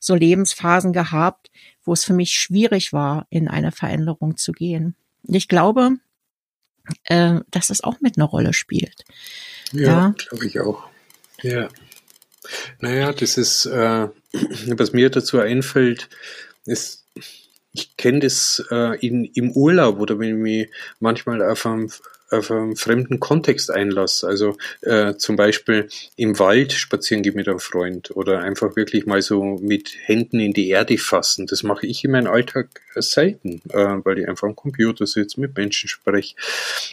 so 0.04 0.14
Lebensphasen 0.14 0.92
gehabt, 0.92 1.50
wo 1.82 1.92
es 1.94 2.04
für 2.04 2.12
mich 2.12 2.34
schwierig 2.34 2.92
war, 2.92 3.26
in 3.30 3.48
eine 3.48 3.72
Veränderung 3.72 4.36
zu 4.36 4.52
gehen. 4.52 4.96
Und 5.26 5.34
ich 5.34 5.48
glaube, 5.48 5.96
äh, 7.04 7.40
dass 7.50 7.68
das 7.68 7.82
auch 7.82 8.00
mit 8.00 8.18
einer 8.18 8.26
Rolle 8.26 8.52
spielt. 8.52 9.04
Ja, 9.72 9.82
ja. 9.82 10.14
glaube 10.16 10.46
ich 10.46 10.60
auch. 10.60 10.84
Ja. 11.42 11.68
Naja, 12.80 13.12
das 13.12 13.36
ist, 13.38 13.66
äh, 13.66 14.08
was 14.66 14.92
mir 14.92 15.10
dazu 15.10 15.38
einfällt, 15.38 16.08
ist, 16.66 17.04
ich 17.72 17.96
kenne 17.96 18.20
das 18.20 18.64
äh, 18.70 18.98
in, 19.04 19.24
im 19.24 19.50
Urlaub 19.52 19.98
oder 19.98 20.18
wenn 20.18 20.28
ich 20.28 20.34
mich 20.42 20.70
manchmal 21.00 21.42
auf 21.42 21.66
einem 21.66 21.90
auf 22.30 22.50
einen 22.50 22.76
fremden 22.76 23.20
Kontext 23.20 23.70
einlasse. 23.70 24.26
Also 24.26 24.56
äh, 24.82 25.14
zum 25.16 25.36
Beispiel 25.36 25.88
im 26.16 26.38
Wald 26.38 26.72
spazieren 26.72 27.22
gehen 27.22 27.36
mit 27.36 27.48
einem 27.48 27.60
Freund 27.60 28.10
oder 28.16 28.40
einfach 28.40 28.76
wirklich 28.76 29.06
mal 29.06 29.22
so 29.22 29.58
mit 29.60 29.94
Händen 30.04 30.40
in 30.40 30.52
die 30.52 30.68
Erde 30.68 30.98
fassen. 30.98 31.46
Das 31.46 31.62
mache 31.62 31.86
ich 31.86 32.04
in 32.04 32.10
meinem 32.10 32.32
Alltag 32.32 32.68
selten, 32.94 33.60
äh, 33.70 34.04
weil 34.04 34.18
ich 34.18 34.28
einfach 34.28 34.48
am 34.48 34.56
Computer 34.56 35.06
sitze, 35.06 35.40
mit 35.40 35.56
Menschen 35.56 35.88
spreche. 35.88 36.34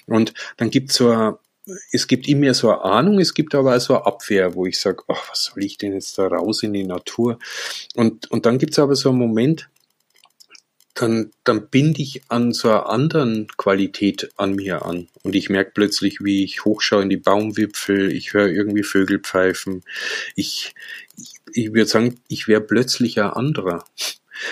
Und 0.06 0.34
dann 0.58 0.70
gibt 0.70 0.92
so 0.92 1.10
eine 1.10 1.38
es 1.91 2.08
gibt 2.08 2.28
immer 2.28 2.54
so 2.54 2.69
eine 2.71 2.82
Ahnung, 2.82 3.19
es 3.19 3.34
gibt 3.34 3.54
aber 3.54 3.76
auch 3.76 3.82
so 3.82 3.95
eine 3.95 4.06
Abwehr, 4.06 4.56
wo 4.56 4.65
ich 4.65 4.80
sage, 4.80 5.04
ach, 5.08 5.30
was 5.30 5.45
soll 5.45 5.63
ich 5.63 5.78
denn 5.78 5.93
jetzt 5.93 6.17
da 6.17 6.28
raus 6.28 6.63
in 6.63 6.74
die 6.74 6.84
Natur? 6.84 7.39
Und, 7.95 8.30
und 8.32 8.45
dann 8.45 8.58
gibt 8.58 8.74
es 8.74 8.80
aber 8.80 8.95
so 8.95 9.10
einen 9.10 9.19
Moment, 9.19 9.69
dann, 10.93 11.32
dann 11.43 11.69
binde 11.69 12.02
ich 12.02 12.24
an 12.28 12.52
so 12.52 12.69
einer 12.69 12.89
anderen 12.89 13.47
Qualität 13.58 14.30
an 14.38 14.56
mir 14.56 14.86
an. 14.86 15.08
Und 15.24 15.36
ich 15.36 15.50
merke 15.50 15.71
plötzlich, 15.74 16.19
wie 16.21 16.43
ich 16.43 16.65
hochschaue 16.65 17.04
in 17.04 17.10
die 17.10 17.17
Baumwipfel, 17.17 18.12
ich 18.12 18.34
höre 18.34 18.50
irgendwie 18.50 18.84
Vögel 18.84 19.19
pfeifen. 19.19 19.84
Ich, 20.36 20.74
ich, 21.17 21.36
ich 21.54 21.74
würde 21.74 21.88
sagen, 21.88 22.19
ich 22.28 22.47
wäre 22.47 22.62
plötzlich 22.62 23.19
ein 23.19 23.30
anderer. 23.30 23.86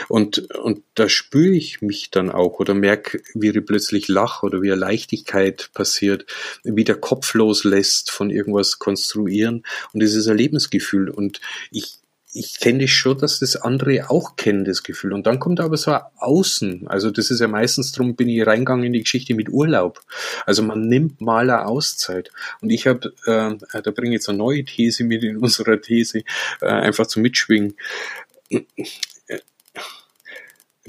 Und, 0.07 0.55
und 0.55 0.83
da 0.95 1.09
spüre 1.09 1.55
ich 1.55 1.81
mich 1.81 2.11
dann 2.11 2.31
auch 2.31 2.59
oder 2.59 2.73
merke, 2.73 3.21
wie 3.33 3.49
ich 3.49 3.65
plötzlich 3.65 4.07
lache 4.07 4.45
oder 4.45 4.61
wie 4.61 4.71
eine 4.71 4.79
Leichtigkeit 4.79 5.69
passiert, 5.73 6.25
wie 6.63 6.83
der 6.83 6.95
Kopf 6.95 7.33
loslässt 7.33 8.11
von 8.11 8.29
irgendwas 8.29 8.79
konstruieren. 8.79 9.63
Und 9.93 10.03
das 10.03 10.13
ist 10.13 10.27
ein 10.27 10.37
Lebensgefühl. 10.37 11.09
Und 11.09 11.41
ich, 11.71 11.99
ich 12.31 12.59
kenne 12.59 12.79
das 12.79 12.91
schon, 12.91 13.17
dass 13.17 13.39
das 13.39 13.55
andere 13.55 14.09
auch 14.09 14.35
kennen, 14.35 14.65
das 14.65 14.83
Gefühl. 14.83 15.13
Und 15.13 15.25
dann 15.25 15.39
kommt 15.39 15.59
aber 15.59 15.77
so 15.77 15.91
ein 15.91 16.01
Außen. 16.17 16.87
Also 16.87 17.09
das 17.09 17.31
ist 17.31 17.39
ja 17.39 17.47
meistens, 17.47 17.91
drum 17.91 18.15
bin 18.15 18.29
ich 18.29 18.45
reingegangen 18.45 18.85
in 18.85 18.93
die 18.93 19.01
Geschichte 19.01 19.33
mit 19.33 19.49
Urlaub. 19.49 20.01
Also 20.45 20.61
man 20.61 20.87
nimmt 20.87 21.21
mal 21.21 21.49
eine 21.49 21.65
Auszeit. 21.65 22.31
Und 22.61 22.69
ich 22.69 22.87
habe, 22.87 23.13
äh, 23.25 23.81
da 23.81 23.91
bringe 23.91 24.09
ich 24.09 24.19
jetzt 24.19 24.29
eine 24.29 24.37
neue 24.37 24.63
These 24.63 25.03
mit 25.03 25.23
in 25.23 25.37
unserer 25.37 25.81
These, 25.81 26.23
äh, 26.61 26.67
einfach 26.67 27.07
zum 27.07 27.23
Mitschwingen 27.23 27.75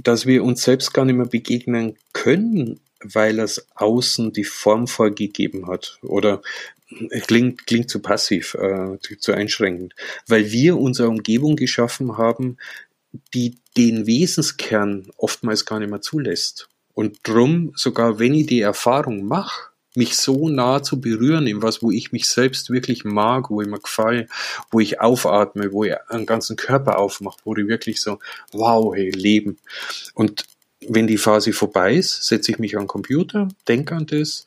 dass 0.03 0.27
wir 0.27 0.45
uns 0.45 0.63
selbst 0.63 0.93
gar 0.93 1.05
nicht 1.05 1.17
mehr 1.17 1.27
begegnen 1.27 1.97
können, 2.13 2.81
weil 3.03 3.37
das 3.37 3.67
Außen 3.75 4.33
die 4.33 4.45
Form 4.45 4.87
vorgegeben 4.87 5.67
hat. 5.69 5.99
Oder 6.03 6.43
klingt, 7.27 7.67
klingt 7.67 7.91
zu 7.91 8.01
passiv, 8.01 8.55
äh, 8.55 8.99
zu 9.19 9.33
einschränkend, 9.33 9.95
weil 10.27 10.51
wir 10.51 10.77
unsere 10.77 11.09
Umgebung 11.09 11.57
geschaffen 11.57 12.19
haben, 12.19 12.59
die 13.35 13.59
den 13.77 14.07
Wesenskern 14.07 15.11
oftmals 15.17 15.65
gar 15.65 15.79
nicht 15.79 15.91
mehr 15.91 16.01
zulässt 16.01 16.69
Und 16.95 17.19
drum, 17.23 17.73
sogar 17.75 18.19
wenn 18.19 18.35
ich 18.35 18.47
die 18.47 18.61
Erfahrung 18.61 19.25
mache, 19.25 19.70
mich 19.95 20.17
so 20.17 20.49
nah 20.49 20.83
zu 20.83 21.01
berühren 21.01 21.47
in 21.47 21.63
was, 21.63 21.83
wo 21.83 21.91
ich 21.91 22.13
mich 22.13 22.29
selbst 22.29 22.71
wirklich 22.71 23.05
mag, 23.05 23.51
wo 23.51 23.61
ich 23.61 23.69
mir 23.69 23.81
gefall, 23.81 24.29
wo 24.71 24.81
ich 24.81 25.01
aufatme, 25.01 25.73
wo 25.73 25.85
ich 25.85 25.95
einen 26.09 26.27
ganzen 26.27 26.57
Körper 26.57 26.99
aufmache, 26.99 27.39
wo 27.45 27.57
ich 27.57 27.67
wirklich 27.67 28.01
so, 28.01 28.19
wow, 28.53 28.95
hey, 28.95 29.11
Leben. 29.11 29.59
Und 30.15 30.45
wenn 30.87 31.07
die 31.07 31.19
Phase 31.19 31.53
vorbei 31.53 31.95
ist, 31.95 32.25
setze 32.25 32.53
ich 32.53 32.59
mich 32.59 32.77
an 32.77 32.85
den 32.85 32.89
Computer, 32.89 33.49
denke 33.69 33.95
an 33.95 34.07
das 34.07 34.47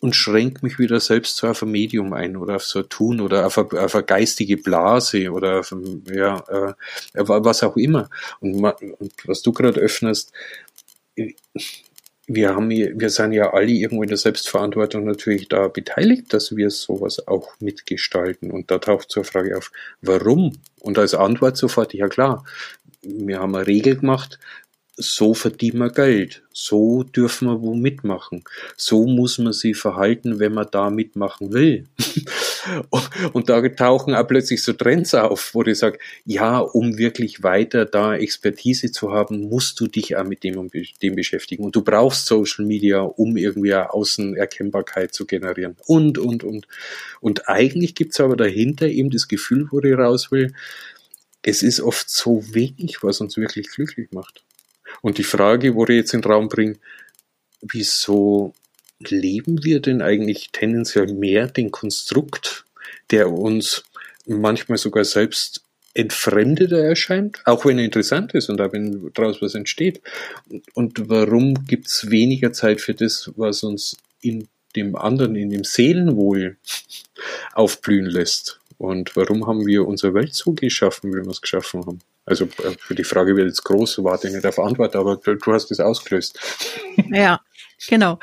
und 0.00 0.16
schränke 0.16 0.64
mich 0.64 0.78
wieder 0.78 0.98
selbst 0.98 1.36
so 1.36 1.46
auf 1.48 1.62
ein 1.62 1.70
Medium 1.70 2.12
ein 2.14 2.36
oder 2.36 2.56
auf 2.56 2.64
so 2.64 2.80
ein 2.80 2.88
Tun 2.88 3.20
oder 3.20 3.46
auf 3.46 3.58
eine, 3.58 3.80
auf 3.80 3.94
eine 3.94 4.04
geistige 4.04 4.56
Blase 4.56 5.30
oder 5.30 5.60
auf 5.60 5.72
ein, 5.72 6.02
ja, 6.10 6.38
äh, 6.48 6.74
was 7.14 7.62
auch 7.62 7.76
immer. 7.76 8.08
Und, 8.40 8.64
und 8.64 9.12
was 9.26 9.42
du 9.42 9.52
gerade 9.52 9.78
öffnest, 9.78 10.32
wir 12.32 12.54
haben, 12.54 12.70
wir 12.70 13.10
sind 13.10 13.32
ja 13.32 13.52
alle 13.52 13.72
irgendwo 13.72 14.04
in 14.04 14.08
der 14.08 14.16
Selbstverantwortung 14.16 15.04
natürlich 15.04 15.48
da 15.48 15.66
beteiligt, 15.66 16.32
dass 16.32 16.54
wir 16.54 16.70
sowas 16.70 17.26
auch 17.26 17.48
mitgestalten. 17.58 18.52
Und 18.52 18.70
da 18.70 18.78
taucht 18.78 19.10
zur 19.10 19.24
Frage 19.24 19.58
auf, 19.58 19.72
warum? 20.00 20.56
Und 20.78 20.96
als 20.96 21.14
Antwort 21.14 21.56
sofort, 21.56 21.92
ja 21.92 22.08
klar, 22.08 22.44
wir 23.02 23.40
haben 23.40 23.56
eine 23.56 23.66
Regel 23.66 23.96
gemacht, 23.96 24.38
so 24.96 25.34
verdienen 25.34 25.78
wir 25.78 25.90
Geld, 25.90 26.42
so 26.52 27.02
dürfen 27.02 27.48
wir 27.48 27.62
wo 27.62 27.74
mitmachen, 27.74 28.44
so 28.76 29.06
muss 29.06 29.38
man 29.38 29.52
sich 29.52 29.76
verhalten, 29.76 30.38
wenn 30.38 30.52
man 30.52 30.66
da 30.70 30.90
mitmachen 30.90 31.52
will. 31.52 31.86
und 33.32 33.48
da 33.48 33.66
tauchen 33.68 34.14
auch 34.14 34.26
plötzlich 34.26 34.62
so 34.62 34.72
Trends 34.72 35.14
auf, 35.14 35.54
wo 35.54 35.62
du 35.62 35.74
sagst, 35.74 36.00
ja, 36.24 36.58
um 36.58 36.98
wirklich 36.98 37.42
weiter 37.42 37.86
da 37.86 38.14
Expertise 38.14 38.92
zu 38.92 39.10
haben, 39.12 39.48
musst 39.48 39.80
du 39.80 39.86
dich 39.86 40.16
auch 40.16 40.24
mit 40.24 40.44
dem 40.44 40.58
und 40.58 40.72
dem 41.02 41.14
beschäftigen. 41.14 41.64
Und 41.64 41.76
du 41.76 41.82
brauchst 41.82 42.26
Social 42.26 42.66
Media, 42.66 43.00
um 43.00 43.36
irgendwie 43.36 43.74
eine 43.74 43.92
Außenerkennbarkeit 43.92 45.14
zu 45.14 45.26
generieren. 45.26 45.76
Und, 45.86 46.18
und, 46.18 46.44
und. 46.44 46.66
Und 47.20 47.48
eigentlich 47.48 47.94
gibt's 47.94 48.20
aber 48.20 48.36
dahinter 48.36 48.86
eben 48.86 49.10
das 49.10 49.28
Gefühl, 49.28 49.68
wo 49.70 49.80
ich 49.80 49.96
raus 49.96 50.30
will, 50.30 50.52
es 51.42 51.62
ist 51.62 51.80
oft 51.80 52.10
so 52.10 52.42
wenig, 52.54 53.02
was 53.02 53.20
uns 53.20 53.36
wirklich 53.36 53.70
glücklich 53.70 54.10
macht. 54.12 54.44
Und 55.02 55.18
die 55.18 55.24
Frage, 55.24 55.74
wo 55.74 55.84
ich 55.84 55.90
jetzt 55.90 56.14
in 56.14 56.20
den 56.20 56.30
Raum 56.30 56.48
bringe, 56.48 56.76
wieso 57.60 58.52
leben 58.98 59.64
wir 59.64 59.80
denn 59.80 60.02
eigentlich 60.02 60.50
tendenziell 60.52 61.12
mehr 61.12 61.46
den 61.46 61.70
Konstrukt, 61.70 62.64
der 63.10 63.30
uns 63.32 63.84
manchmal 64.26 64.78
sogar 64.78 65.04
selbst 65.04 65.62
entfremdeter 65.94 66.78
erscheint, 66.78 67.42
auch 67.46 67.64
wenn 67.64 67.78
er 67.78 67.84
interessant 67.84 68.32
ist 68.34 68.48
und 68.48 68.60
auch 68.60 68.72
wenn 68.72 69.10
daraus 69.14 69.42
was 69.42 69.54
entsteht. 69.54 70.00
Und 70.74 71.08
warum 71.08 71.66
gibt 71.66 71.88
es 71.88 72.10
weniger 72.10 72.52
Zeit 72.52 72.80
für 72.80 72.94
das, 72.94 73.32
was 73.36 73.64
uns 73.64 73.96
in 74.20 74.48
dem 74.76 74.94
anderen, 74.94 75.34
in 75.34 75.50
dem 75.50 75.64
Seelenwohl 75.64 76.56
aufblühen 77.54 78.06
lässt? 78.06 78.60
Und 78.78 79.16
warum 79.16 79.46
haben 79.46 79.66
wir 79.66 79.86
unsere 79.86 80.14
Welt 80.14 80.34
so 80.34 80.52
geschaffen, 80.52 81.12
wie 81.12 81.16
wir 81.16 81.30
es 81.30 81.42
geschaffen 81.42 81.84
haben? 81.84 82.00
Also 82.30 82.44
äh, 82.44 82.76
für 82.78 82.94
die 82.94 83.04
Frage 83.04 83.36
wird 83.36 83.48
jetzt 83.48 83.64
groß, 83.64 84.02
warte 84.04 84.28
ich 84.28 84.34
nicht 84.34 84.46
auf 84.46 84.58
Antwort, 84.58 84.94
aber 84.94 85.16
du, 85.16 85.34
du 85.34 85.52
hast 85.52 85.70
es 85.70 85.80
ausgelöst. 85.80 86.38
Ja, 87.10 87.40
genau. 87.88 88.18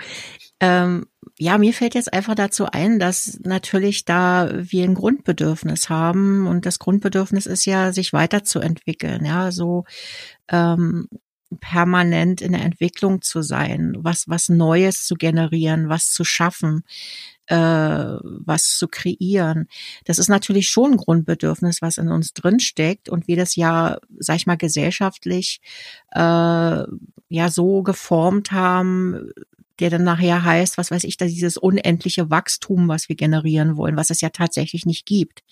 Ähm, 0.60 1.06
ja, 1.38 1.58
mir 1.58 1.74
fällt 1.74 1.94
jetzt 1.94 2.12
einfach 2.12 2.34
dazu 2.34 2.66
ein, 2.66 2.98
dass 2.98 3.40
natürlich 3.44 4.06
da 4.06 4.50
wir 4.54 4.86
ein 4.86 4.96
Grundbedürfnis 4.96 5.90
haben 5.90 6.48
und 6.48 6.66
das 6.66 6.80
Grundbedürfnis 6.80 7.46
ist 7.46 7.66
ja, 7.66 7.94
sich 7.94 8.14
weiterzuentwickeln, 8.14 9.26
ja, 9.26 9.52
so 9.52 9.84
ähm, 10.50 11.10
permanent 11.60 12.42
in 12.42 12.52
der 12.52 12.64
Entwicklung 12.64 13.22
zu 13.22 13.42
sein, 13.42 13.96
was 14.00 14.28
was 14.28 14.50
Neues 14.50 15.06
zu 15.06 15.16
generieren, 15.16 15.90
was 15.90 16.12
zu 16.12 16.24
schaffen, 16.24 16.84
äh, 17.48 17.56
was 17.56 18.78
zu 18.78 18.88
kreieren. 18.88 19.68
Das 20.06 20.20
ist 20.20 20.28
natürlich 20.28 20.68
schon 20.68 20.92
ein 20.92 20.98
Grundbedürfnis, 20.98 21.82
was 21.82 21.98
in 21.98 22.10
uns 22.10 22.34
drin 22.34 22.60
steckt 22.60 23.10
und 23.10 23.28
wir 23.28 23.38
das 23.38 23.56
ja, 23.56 23.98
sag 24.20 24.36
ich 24.38 24.48
mal, 24.48 24.58
gesellschaftlich 24.58 25.62
äh, 26.12 26.20
ja 26.20 27.50
so 27.50 27.84
geformt 27.84 28.52
haben, 28.52 29.32
der 29.80 29.90
dann 29.90 30.04
nachher 30.04 30.44
heißt, 30.44 30.78
was 30.78 30.92
weiß 30.92 31.04
ich, 31.04 31.18
da 31.18 31.26
dieses 31.26 31.58
unendliche 31.58 32.30
Wachstum, 32.30 32.88
was 32.88 33.10
wir 33.10 33.16
generieren 33.16 33.78
wollen, 33.78 33.98
was 33.98 34.10
es 34.10 34.22
ja 34.22 34.30
tatsächlich 34.30 34.86
nicht 34.86 35.06
gibt. 35.06 35.44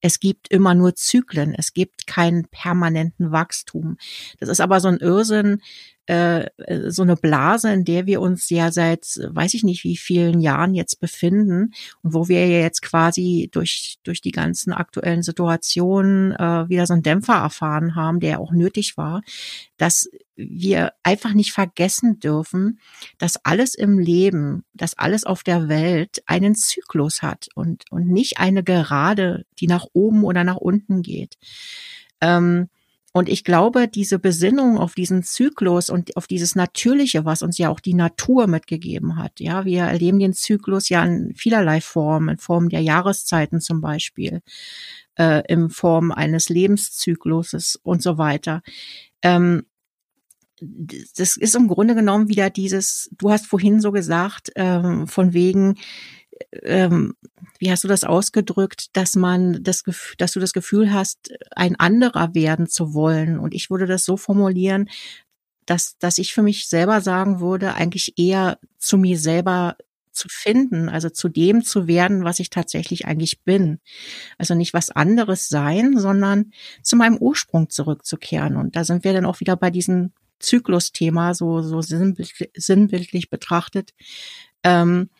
Es 0.00 0.20
gibt 0.20 0.48
immer 0.48 0.74
nur 0.74 0.94
Zyklen, 0.94 1.54
es 1.56 1.72
gibt 1.72 2.06
keinen 2.06 2.46
permanenten 2.48 3.32
Wachstum. 3.32 3.96
Das 4.38 4.48
ist 4.48 4.60
aber 4.60 4.80
so 4.80 4.88
ein 4.88 4.98
Irrsinn, 4.98 5.60
äh, 6.10 6.90
so 6.90 7.02
eine 7.02 7.14
Blase, 7.14 7.72
in 7.72 7.84
der 7.84 8.04
wir 8.04 8.20
uns 8.20 8.50
ja 8.50 8.72
seit, 8.72 9.04
weiß 9.28 9.54
ich 9.54 9.62
nicht 9.62 9.84
wie 9.84 9.96
vielen 9.96 10.40
Jahren 10.40 10.74
jetzt 10.74 10.98
befinden 10.98 11.72
und 12.02 12.14
wo 12.14 12.26
wir 12.26 12.44
ja 12.48 12.58
jetzt 12.58 12.82
quasi 12.82 13.48
durch, 13.52 13.98
durch 14.02 14.20
die 14.20 14.32
ganzen 14.32 14.72
aktuellen 14.72 15.22
Situationen 15.22 16.32
äh, 16.32 16.68
wieder 16.68 16.86
so 16.86 16.94
einen 16.94 17.04
Dämpfer 17.04 17.34
erfahren 17.34 17.94
haben, 17.94 18.18
der 18.18 18.40
auch 18.40 18.50
nötig 18.50 18.96
war, 18.96 19.22
dass 19.76 20.10
wir 20.34 20.94
einfach 21.04 21.32
nicht 21.32 21.52
vergessen 21.52 22.18
dürfen, 22.18 22.80
dass 23.18 23.44
alles 23.44 23.76
im 23.76 24.00
Leben, 24.00 24.64
dass 24.74 24.98
alles 24.98 25.22
auf 25.22 25.44
der 25.44 25.68
Welt 25.68 26.24
einen 26.26 26.56
Zyklus 26.56 27.22
hat 27.22 27.46
und, 27.54 27.84
und 27.90 28.08
nicht 28.08 28.38
eine 28.38 28.64
Gerade, 28.64 29.44
die 29.60 29.68
nach 29.68 29.86
oben 29.92 30.24
oder 30.24 30.42
nach 30.42 30.56
unten 30.56 31.02
geht. 31.02 31.38
Ähm, 32.20 32.68
und 33.12 33.28
ich 33.28 33.42
glaube, 33.42 33.88
diese 33.88 34.20
Besinnung 34.20 34.78
auf 34.78 34.94
diesen 34.94 35.24
Zyklus 35.24 35.90
und 35.90 36.16
auf 36.16 36.28
dieses 36.28 36.54
Natürliche, 36.54 37.24
was 37.24 37.42
uns 37.42 37.58
ja 37.58 37.68
auch 37.68 37.80
die 37.80 37.94
Natur 37.94 38.46
mitgegeben 38.46 39.16
hat. 39.16 39.40
Ja, 39.40 39.64
wir 39.64 39.82
erleben 39.82 40.20
den 40.20 40.32
Zyklus 40.32 40.88
ja 40.88 41.04
in 41.04 41.34
vielerlei 41.34 41.80
Formen, 41.80 42.28
in 42.28 42.38
Form 42.38 42.68
der 42.68 42.80
Jahreszeiten 42.80 43.60
zum 43.60 43.80
Beispiel, 43.80 44.42
äh, 45.18 45.42
in 45.52 45.70
Form 45.70 46.12
eines 46.12 46.48
Lebenszykluses 46.48 47.80
und 47.82 48.00
so 48.00 48.16
weiter. 48.16 48.62
Ähm, 49.22 49.64
das 50.60 51.36
ist 51.36 51.56
im 51.56 51.66
Grunde 51.66 51.96
genommen 51.96 52.28
wieder 52.28 52.48
dieses, 52.48 53.10
du 53.18 53.30
hast 53.30 53.46
vorhin 53.46 53.80
so 53.80 53.90
gesagt, 53.90 54.52
ähm, 54.54 55.08
von 55.08 55.32
wegen, 55.32 55.76
ähm, 56.62 57.14
wie 57.58 57.70
hast 57.70 57.84
du 57.84 57.88
das 57.88 58.04
ausgedrückt, 58.04 58.96
dass 58.96 59.16
man 59.16 59.62
das 59.62 59.84
dass 60.18 60.32
du 60.32 60.40
das 60.40 60.52
Gefühl 60.52 60.92
hast, 60.92 61.32
ein 61.54 61.76
anderer 61.76 62.34
werden 62.34 62.66
zu 62.66 62.94
wollen. 62.94 63.38
Und 63.38 63.54
ich 63.54 63.70
würde 63.70 63.86
das 63.86 64.04
so 64.04 64.16
formulieren, 64.16 64.88
dass, 65.66 65.98
dass 65.98 66.18
ich 66.18 66.34
für 66.34 66.42
mich 66.42 66.68
selber 66.68 67.00
sagen 67.00 67.40
würde, 67.40 67.74
eigentlich 67.74 68.18
eher 68.18 68.58
zu 68.78 68.98
mir 68.98 69.18
selber 69.18 69.76
zu 70.12 70.28
finden, 70.28 70.88
also 70.88 71.08
zu 71.08 71.28
dem 71.28 71.62
zu 71.62 71.86
werden, 71.86 72.24
was 72.24 72.40
ich 72.40 72.50
tatsächlich 72.50 73.06
eigentlich 73.06 73.42
bin. 73.42 73.78
Also 74.38 74.54
nicht 74.54 74.74
was 74.74 74.90
anderes 74.90 75.48
sein, 75.48 75.96
sondern 75.98 76.52
zu 76.82 76.96
meinem 76.96 77.16
Ursprung 77.16 77.70
zurückzukehren. 77.70 78.56
Und 78.56 78.74
da 78.76 78.84
sind 78.84 79.04
wir 79.04 79.12
dann 79.12 79.26
auch 79.26 79.40
wieder 79.40 79.56
bei 79.56 79.70
diesem 79.70 80.12
Zyklusthema, 80.40 81.34
so, 81.34 81.62
so 81.62 81.80
sinnbildlich, 81.80 82.50
sinnbildlich 82.56 83.30
betrachtet. 83.30 83.92
Ähm, 84.64 85.10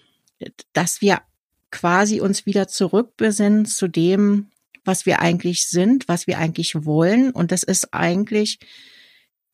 dass 0.72 1.00
wir 1.00 1.22
quasi 1.70 2.20
uns 2.20 2.46
wieder 2.46 2.68
zurückbesinnen 2.68 3.64
zu 3.64 3.88
dem, 3.88 4.50
was 4.84 5.06
wir 5.06 5.20
eigentlich 5.20 5.66
sind, 5.66 6.08
was 6.08 6.26
wir 6.26 6.38
eigentlich 6.38 6.84
wollen. 6.84 7.30
Und 7.30 7.52
das 7.52 7.62
ist 7.62 7.92
eigentlich 7.92 8.58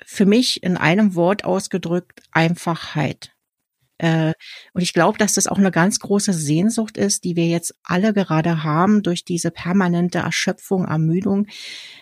für 0.04 0.26
mich 0.26 0.62
in 0.62 0.76
einem 0.76 1.14
Wort 1.14 1.44
ausgedrückt 1.44 2.22
Einfachheit. 2.32 3.32
Äh, 3.98 4.34
und 4.74 4.82
ich 4.82 4.92
glaube, 4.92 5.18
dass 5.18 5.34
das 5.34 5.46
auch 5.46 5.58
eine 5.58 5.70
ganz 5.70 6.00
große 6.00 6.32
Sehnsucht 6.32 6.98
ist, 6.98 7.24
die 7.24 7.34
wir 7.34 7.46
jetzt 7.46 7.74
alle 7.82 8.12
gerade 8.12 8.62
haben 8.62 9.02
durch 9.02 9.24
diese 9.24 9.50
permanente 9.50 10.18
Erschöpfung, 10.18 10.84
Ermüdung, 10.84 11.46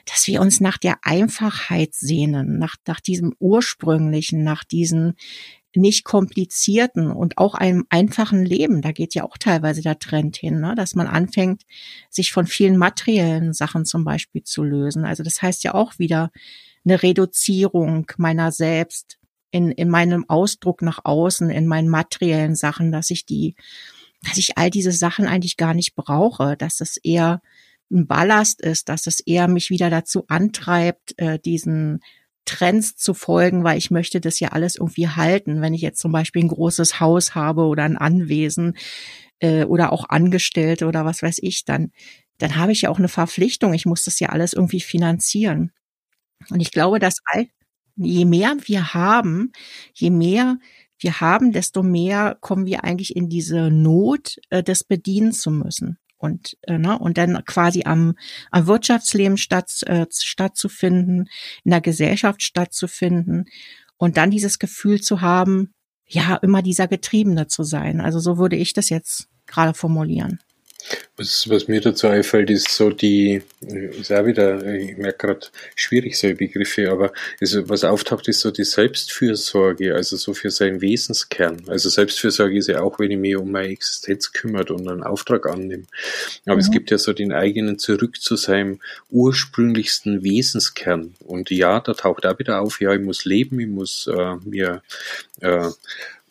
dass 0.07 0.27
wir 0.27 0.40
uns 0.40 0.61
nach 0.61 0.77
der 0.77 0.99
Einfachheit 1.03 1.94
sehnen, 1.94 2.59
nach, 2.59 2.77
nach 2.87 3.01
diesem 3.01 3.35
ursprünglichen, 3.38 4.42
nach 4.42 4.64
diesen 4.64 5.14
nicht 5.77 6.05
komplizierten 6.05 7.11
und 7.11 7.39
auch 7.39 7.55
einem 7.55 7.85
einfachen 7.91 8.45
Leben. 8.45 8.83
Da 8.83 8.93
geht 8.93 9.15
ja 9.15 9.25
auch 9.25 9.37
teilweise 9.39 9.83
der 9.83 9.99
Trend 9.99 10.37
hin, 10.37 10.61
ne? 10.61 10.75
dass 10.77 10.95
man 10.95 11.07
anfängt, 11.07 11.63
sich 12.11 12.33
von 12.33 12.47
vielen 12.47 12.77
materiellen 12.77 13.53
Sachen 13.53 13.85
zum 13.85 14.05
Beispiel 14.05 14.43
zu 14.43 14.63
lösen. 14.63 15.05
Also 15.05 15.23
das 15.23 15.43
heißt 15.43 15.65
ja 15.65 15.75
auch 15.75 15.99
wieder 15.99 16.31
eine 16.85 17.03
Reduzierung 17.03 18.07
meiner 18.17 18.53
selbst 18.53 19.19
in, 19.51 19.71
in 19.71 19.89
meinem 19.89 20.29
Ausdruck 20.29 20.83
nach 20.83 21.01
außen, 21.05 21.51
in 21.51 21.67
meinen 21.67 21.89
materiellen 21.89 22.57
Sachen, 22.57 22.93
dass 22.93 23.11
ich 23.11 23.25
die, 23.25 23.55
dass 24.23 24.39
ich 24.39 24.59
all 24.59 24.71
diese 24.71 24.93
Sachen 24.93 25.27
eigentlich 25.27 25.57
gar 25.57 25.75
nicht 25.75 25.95
brauche, 25.95 26.57
dass 26.57 26.81
es 26.81 26.97
eher 26.97 27.41
ein 27.91 28.07
Ballast 28.07 28.61
ist, 28.61 28.89
dass 28.89 29.07
es 29.07 29.21
eher 29.21 29.49
mich 29.49 29.71
wieder 29.71 29.91
dazu 29.91 30.25
antreibt, 30.29 31.19
äh, 31.19 31.39
diesen 31.39 32.01
Trends 32.45 32.97
zu 32.97 33.15
folgen, 33.15 33.65
weil 33.65 33.79
ich 33.79 33.91
möchte 33.91 34.21
das 34.21 34.41
ja 34.41 34.51
alles 34.51 34.77
irgendwie 34.77 35.09
halten. 35.09 35.61
Wenn 35.61 35.75
ich 35.75 35.83
jetzt 35.83 36.01
zum 36.01 36.13
Beispiel 36.13 36.45
ein 36.45 36.49
großes 36.49 37.01
Haus 37.01 37.35
habe 37.35 37.63
oder 37.65 37.85
ein 37.85 37.97
Anwesen 37.97 38.77
äh, 39.41 39.65
oder 39.65 39.93
auch 39.93 40.09
Angestellte 40.09 40.87
oder 40.87 41.05
was 41.05 41.23
weiß 41.23 41.39
ich, 41.43 41.65
dann, 41.65 41.93
dann 42.39 42.57
habe 42.57 42.73
ich 42.73 42.83
ja 42.83 42.91
auch 42.91 42.99
eine 42.99 43.09
Verpflichtung. 43.09 43.75
Ich 43.75 43.87
muss 43.87 44.05
das 44.05 44.21
ja 44.21 44.31
alles 44.31 44.53
irgendwie 44.53 44.81
finanzieren. 44.81 45.73
Und 46.51 46.61
ich 46.61 46.73
glaube, 46.73 46.99
dass 46.99 47.19
all, 47.27 47.47
Je 47.97 48.25
mehr 48.25 48.57
wir 48.65 48.95
haben, 48.95 49.53
je 49.95 50.11
mehr 50.11 50.59
wir 50.99 51.21
haben, 51.21 51.53
desto 51.53 51.83
mehr 51.83 52.37
kommen 52.41 52.67
wir 52.67 52.83
eigentlich 52.83 53.15
in 53.15 53.29
diese 53.29 53.71
Not, 53.71 54.39
äh, 54.51 54.63
das 54.63 54.85
bedienen 54.85 55.33
zu 55.33 55.51
müssen. 55.51 55.99
Und, 56.25 56.57
äh, 56.63 56.79
ne, 56.79 56.99
und 56.99 57.19
dann 57.19 57.45
quasi 57.45 57.83
am, 57.85 58.15
am 58.51 58.67
Wirtschaftsleben 58.67 59.37
statt, 59.37 59.83
äh, 59.87 60.07
stattzufinden, 60.11 61.29
in 61.65 61.71
der 61.71 61.83
Gesellschaft 61.83 62.43
stattzufinden 62.43 63.45
und 63.99 64.17
dann 64.17 64.31
dieses 64.31 64.59
Gefühl 64.59 65.03
zu 65.03 65.21
haben, 65.21 65.75
ja, 66.07 66.37
immer 66.37 66.63
dieser 66.63 66.89
Getriebene 66.89 67.47
zu 67.47 67.63
sein. 67.63 68.01
Also 68.01 68.21
so 68.21 68.39
würde 68.39 68.57
ich 68.57 68.73
das 68.73 68.89
jetzt 68.89 69.29
gerade 69.47 69.75
formulieren. 69.75 70.41
Was, 71.16 71.49
was 71.49 71.68
mir 71.68 71.81
dazu 71.81 72.09
einfällt, 72.09 72.51
ist 72.51 72.70
so 72.70 72.90
die, 72.90 73.42
ist 73.61 74.12
auch 74.12 74.27
wieder, 74.27 74.64
ich 74.75 74.97
merke 74.97 75.27
gerade, 75.27 75.47
schwierig 75.77 76.18
solche 76.18 76.37
Begriffe, 76.37 76.90
aber 76.90 77.12
ist, 77.40 77.68
was 77.68 77.85
auftaucht, 77.85 78.29
ist 78.29 78.40
so 78.40 78.51
die 78.51 78.64
Selbstfürsorge, 78.64 79.94
also 79.94 80.16
so 80.16 80.35
für 80.35 80.51
seinen 80.51 80.81
Wesenskern. 80.81 81.62
Also 81.68 81.88
Selbstfürsorge 81.88 82.59
ist 82.59 82.68
ja 82.68 82.81
auch, 82.81 82.99
wenn 82.99 83.11
ich 83.11 83.18
mich 83.18 83.37
um 83.37 83.53
meine 83.53 83.68
Existenz 83.68 84.33
kümmert 84.33 84.70
und 84.70 84.88
einen 84.88 85.05
Auftrag 85.05 85.47
annehme. 85.47 85.85
Aber 86.47 86.57
mhm. 86.57 86.61
es 86.61 86.70
gibt 86.70 86.90
ja 86.90 86.99
so 86.99 87.12
den 87.12 87.33
eigenen 87.33 87.79
zurück 87.79 88.20
zu 88.20 88.37
seinem 88.37 88.81
ursprünglichsten 89.11 90.25
Wesenskern. 90.25 91.14
Und 91.20 91.51
ja, 91.51 91.81
da 91.81 91.94
taucht 91.94 92.27
auch 92.27 92.38
wieder 92.38 92.61
auf, 92.61 92.81
ja, 92.81 92.92
ich 92.92 93.01
muss 93.01 93.25
leben, 93.25 93.61
ich 93.61 93.68
muss 93.68 94.07
äh, 94.07 94.37
mir 94.44 94.83
äh, 95.40 95.70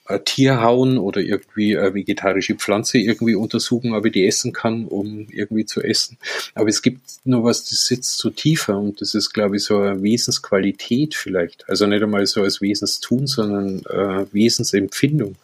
ein 0.05 0.25
Tier 0.25 0.61
hauen 0.61 0.97
oder 0.97 1.21
irgendwie 1.21 1.77
eine 1.77 1.93
vegetarische 1.93 2.55
Pflanze 2.55 2.97
irgendwie 2.97 3.35
untersuchen, 3.35 3.93
ob 3.93 4.05
ich 4.05 4.11
die 4.11 4.27
essen 4.27 4.51
kann, 4.51 4.85
um 4.85 5.27
irgendwie 5.29 5.65
zu 5.65 5.81
essen. 5.81 6.17
Aber 6.55 6.67
es 6.67 6.81
gibt 6.81 7.01
nur 7.23 7.45
was, 7.45 7.63
das 7.63 7.85
sitzt 7.85 8.17
so 8.17 8.29
tiefer 8.29 8.77
und 8.77 8.99
das 8.99 9.15
ist, 9.15 9.31
glaube 9.31 9.55
ich, 9.55 9.63
so 9.63 9.77
eine 9.77 10.03
Wesensqualität 10.03 11.15
vielleicht. 11.15 11.69
Also 11.69 11.87
nicht 11.87 12.03
einmal 12.03 12.25
so 12.25 12.43
als 12.43 12.61
Wesenstun, 12.61 13.27
sondern 13.27 13.79
äh, 13.85 14.25
Wesensempfindung. 14.33 15.35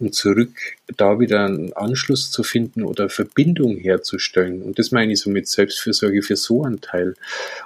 Und 0.00 0.14
zurück 0.16 0.50
da 0.96 1.20
wieder 1.20 1.44
einen 1.44 1.72
Anschluss 1.74 2.30
zu 2.30 2.42
finden 2.42 2.82
oder 2.82 3.08
Verbindung 3.08 3.76
herzustellen. 3.76 4.62
Und 4.62 4.78
das 4.78 4.90
meine 4.90 5.12
ich 5.12 5.20
so 5.20 5.30
mit 5.30 5.46
Selbstfürsorge 5.48 6.22
für 6.22 6.36
so 6.36 6.64
einen 6.64 6.80
Teil. 6.80 7.14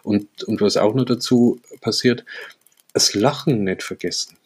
Und, 0.02 0.44
und 0.44 0.60
was 0.60 0.76
auch 0.76 0.94
noch 0.94 1.06
dazu 1.06 1.60
passiert, 1.80 2.24
das 2.96 3.12
Lachen 3.12 3.64
nicht 3.64 3.82
vergessen. 3.82 4.38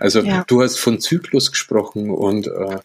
Also 0.00 0.22
ja. 0.22 0.42
du 0.48 0.60
hast 0.60 0.78
von 0.78 1.00
Zyklus 1.00 1.52
gesprochen 1.52 2.10
und 2.10 2.48
äh, 2.48 2.78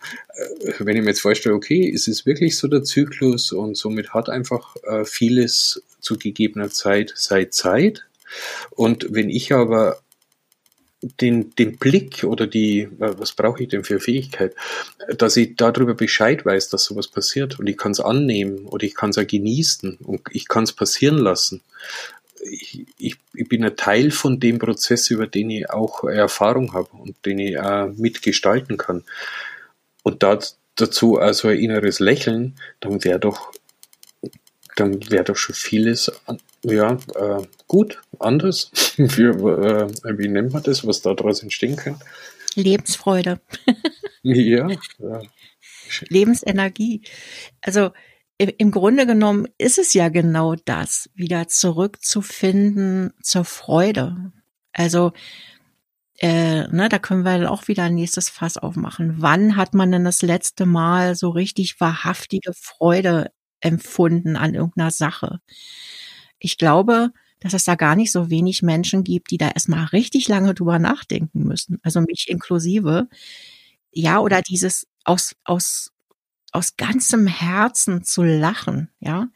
wenn 0.77 0.95
ich 0.95 1.01
mir 1.01 1.09
jetzt 1.09 1.21
vorstelle, 1.21 1.55
okay, 1.55 1.89
ist 1.89 2.07
es 2.07 2.27
wirklich 2.27 2.55
so 2.55 2.67
der 2.67 2.83
Zyklus 2.83 3.51
und 3.51 3.75
somit 3.75 4.13
hat 4.13 4.29
einfach 4.29 4.75
äh, 4.83 5.03
vieles 5.03 5.81
zu 6.01 6.19
gegebener 6.19 6.69
Zeit 6.69 7.13
sei 7.15 7.45
Zeit. 7.45 8.05
Und 8.69 9.07
wenn 9.09 9.31
ich 9.31 9.51
aber 9.53 9.97
den, 11.01 11.55
den 11.55 11.77
Blick 11.77 12.23
oder 12.23 12.45
die, 12.45 12.87
was 12.99 13.33
brauche 13.33 13.63
ich 13.63 13.69
denn 13.69 13.83
für 13.83 13.99
Fähigkeit, 13.99 14.53
dass 15.17 15.35
ich 15.35 15.55
darüber 15.55 15.95
Bescheid 15.95 16.45
weiß, 16.45 16.69
dass 16.69 16.83
sowas 16.83 17.07
passiert 17.07 17.59
und 17.59 17.65
ich 17.65 17.77
kann 17.77 17.91
es 17.91 17.99
annehmen 17.99 18.67
oder 18.67 18.83
ich 18.83 18.93
kann 18.93 19.09
es 19.09 19.15
genießen 19.15 19.97
und 20.03 20.21
ich 20.29 20.47
kann 20.47 20.63
es 20.63 20.73
passieren 20.73 21.17
lassen 21.17 21.61
ich, 22.49 22.85
ich, 22.97 23.15
ich 23.33 23.49
bin 23.49 23.63
ein 23.63 23.75
Teil 23.75 24.11
von 24.11 24.39
dem 24.39 24.59
Prozess, 24.59 25.09
über 25.09 25.27
den 25.27 25.49
ich 25.49 25.69
auch 25.69 26.03
Erfahrung 26.03 26.73
habe 26.73 26.89
und 26.91 27.25
den 27.25 27.39
ich 27.39 27.59
auch 27.59 27.87
mitgestalten 27.87 28.77
kann. 28.77 29.03
Und 30.03 30.23
da, 30.23 30.39
dazu 30.75 31.17
also 31.17 31.47
ein 31.47 31.59
inneres 31.59 31.99
Lächeln, 31.99 32.55
dann 32.79 33.03
wäre 33.03 33.19
doch, 33.19 33.51
dann 34.75 35.09
wäre 35.09 35.23
doch 35.23 35.37
schon 35.37 35.55
vieles, 35.55 36.11
ja, 36.63 36.97
äh, 37.15 37.43
gut, 37.67 38.01
anders. 38.19 38.71
wie, 38.97 39.23
äh, 39.23 40.17
wie 40.17 40.27
nennt 40.27 40.53
man 40.53 40.63
das, 40.63 40.85
was 40.85 41.01
da 41.01 41.13
daraus 41.13 41.43
entstehen 41.43 41.75
kann? 41.75 41.99
Lebensfreude. 42.55 43.39
ja. 44.23 44.67
ja. 44.99 45.21
Lebensenergie. 46.09 47.01
Also 47.61 47.91
im 48.39 48.71
Grunde 48.71 49.05
genommen 49.05 49.47
ist 49.57 49.77
es 49.77 49.93
ja 49.93 50.09
genau 50.09 50.55
das, 50.55 51.09
wieder 51.15 51.47
zurückzufinden 51.47 53.13
zur 53.21 53.45
Freude. 53.45 54.31
Also, 54.73 55.13
äh, 56.19 56.67
ne, 56.69 56.87
da 56.89 56.99
können 56.99 57.23
wir 57.25 57.51
auch 57.51 57.67
wieder 57.67 57.83
ein 57.83 57.95
nächstes 57.95 58.29
Fass 58.29 58.57
aufmachen. 58.57 59.15
Wann 59.21 59.57
hat 59.57 59.73
man 59.73 59.91
denn 59.91 60.05
das 60.05 60.21
letzte 60.21 60.65
Mal 60.65 61.15
so 61.15 61.29
richtig 61.29 61.79
wahrhaftige 61.81 62.53
Freude 62.53 63.31
empfunden 63.61 64.35
an 64.37 64.53
irgendeiner 64.55 64.91
Sache? 64.91 65.39
Ich 66.39 66.57
glaube, 66.57 67.11
dass 67.39 67.53
es 67.53 67.65
da 67.65 67.75
gar 67.75 67.95
nicht 67.95 68.11
so 68.11 68.29
wenig 68.29 68.61
Menschen 68.63 69.03
gibt, 69.03 69.31
die 69.31 69.37
da 69.37 69.49
erstmal 69.49 69.85
richtig 69.87 70.27
lange 70.29 70.53
drüber 70.53 70.79
nachdenken 70.79 71.43
müssen. 71.43 71.79
Also 71.83 72.01
mich 72.01 72.25
inklusive. 72.29 73.07
Ja, 73.91 74.19
oder 74.19 74.41
dieses 74.41 74.87
aus, 75.05 75.35
aus 75.45 75.91
aus 76.55 76.77
ganzem 76.77 77.27
Herzen 77.27 78.03
zu 78.03 78.23
lachen, 78.23 78.89
ja. 78.99 79.27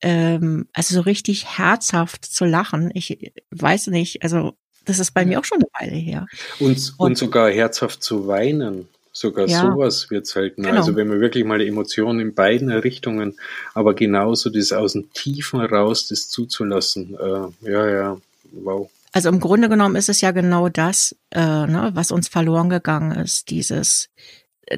Ähm, 0.00 0.66
also 0.72 0.94
so 0.94 1.00
richtig 1.02 1.58
herzhaft 1.58 2.24
zu 2.24 2.44
lachen. 2.44 2.90
Ich 2.94 3.32
weiß 3.50 3.88
nicht, 3.88 4.22
also 4.22 4.54
das 4.84 4.98
ist 4.98 5.12
bei 5.12 5.24
mir 5.24 5.38
auch 5.38 5.44
schon 5.44 5.58
eine 5.58 5.90
Weile 5.90 6.00
her. 6.00 6.26
Und, 6.58 6.94
und, 6.96 6.98
und 6.98 7.18
sogar 7.18 7.50
herzhaft 7.50 8.02
zu 8.02 8.26
weinen. 8.26 8.88
Sogar 9.14 9.46
ja, 9.46 9.60
sowas 9.60 10.10
wird 10.10 10.26
selten. 10.26 10.62
Genau. 10.62 10.76
Also 10.76 10.96
wenn 10.96 11.06
man 11.06 11.20
wirklich 11.20 11.44
mal 11.44 11.58
die 11.58 11.68
Emotionen 11.68 12.18
in 12.20 12.34
beiden 12.34 12.70
Richtungen, 12.70 13.38
aber 13.74 13.94
genauso 13.94 14.48
das 14.48 14.72
aus 14.72 14.94
dem 14.94 15.12
Tiefen 15.12 15.60
raus, 15.60 16.08
das 16.08 16.30
zuzulassen. 16.30 17.14
Äh, 17.20 17.70
ja, 17.70 17.88
ja, 17.88 18.16
wow. 18.52 18.90
Also 19.12 19.28
im 19.28 19.38
Grunde 19.38 19.68
genommen 19.68 19.96
ist 19.96 20.08
es 20.08 20.22
ja 20.22 20.30
genau 20.30 20.70
das, 20.70 21.14
äh, 21.30 21.38
ne, 21.38 21.90
was 21.92 22.10
uns 22.10 22.28
verloren 22.28 22.70
gegangen 22.70 23.12
ist. 23.12 23.50
Dieses 23.50 24.08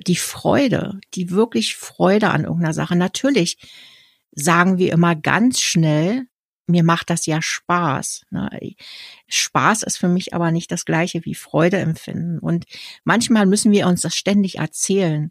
die 0.01 0.17
Freude, 0.17 1.01
die 1.15 1.31
wirklich 1.31 1.77
Freude 1.77 2.31
an 2.31 2.45
irgendeiner 2.45 2.75
Sache. 2.75 2.97
Natürlich 2.97 3.59
sagen 4.33 4.79
wir 4.79 4.93
immer 4.93 5.15
ganz 5.15 5.61
schnell, 5.61 6.27
mir 6.67 6.83
macht 6.83 7.11
das 7.11 7.27
ja 7.27 7.43
Spaß. 7.43 8.23
Ne? 8.31 8.75
Spaß 9.29 9.83
ist 9.83 9.99
für 9.99 10.09
mich 10.09 10.35
aber 10.35 10.51
nicht 10.51 10.71
das 10.73 10.85
gleiche 10.85 11.25
wie 11.25 11.35
Freude 11.35 11.79
empfinden. 11.79 12.39
Und 12.39 12.65
manchmal 13.05 13.47
müssen 13.47 13.71
wir 13.71 13.87
uns 13.87 14.01
das 14.01 14.17
ständig 14.17 14.59
erzählen 14.59 15.31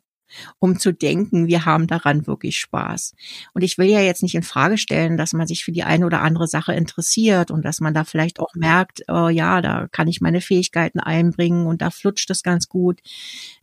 um 0.60 0.80
zu 0.80 0.92
denken, 0.92 1.48
wir 1.48 1.66
haben 1.66 1.88
daran 1.88 2.28
wirklich 2.28 2.58
Spaß. 2.58 3.16
Und 3.54 3.62
ich 3.62 3.78
will 3.78 3.88
ja 3.88 4.02
jetzt 4.02 4.24
nicht 4.24 4.36
in 4.36 4.44
Frage 4.44 4.78
stellen, 4.78 5.18
dass 5.18 5.34
man 5.34 5.48
sich 5.48 5.64
für 5.64 5.72
die 5.72 5.84
eine 5.84 6.06
oder 6.06 6.22
andere 6.22 6.48
Sache 6.48 6.74
interessiert 6.74 7.52
und 7.52 7.64
dass 7.64 7.80
man 7.80 7.94
da 7.94 8.04
vielleicht 8.04 8.40
auch 8.40 8.54
merkt, 8.56 9.04
oh 9.08 9.30
ja, 9.30 9.62
da 9.62 9.88
kann 9.92 10.08
ich 10.08 10.22
meine 10.22 10.42
Fähigkeiten 10.42 11.00
einbringen 11.00 11.68
und 11.68 11.82
da 11.82 11.90
flutscht 11.90 12.30
es 12.30 12.44
ganz 12.44 12.68
gut. 12.68 13.02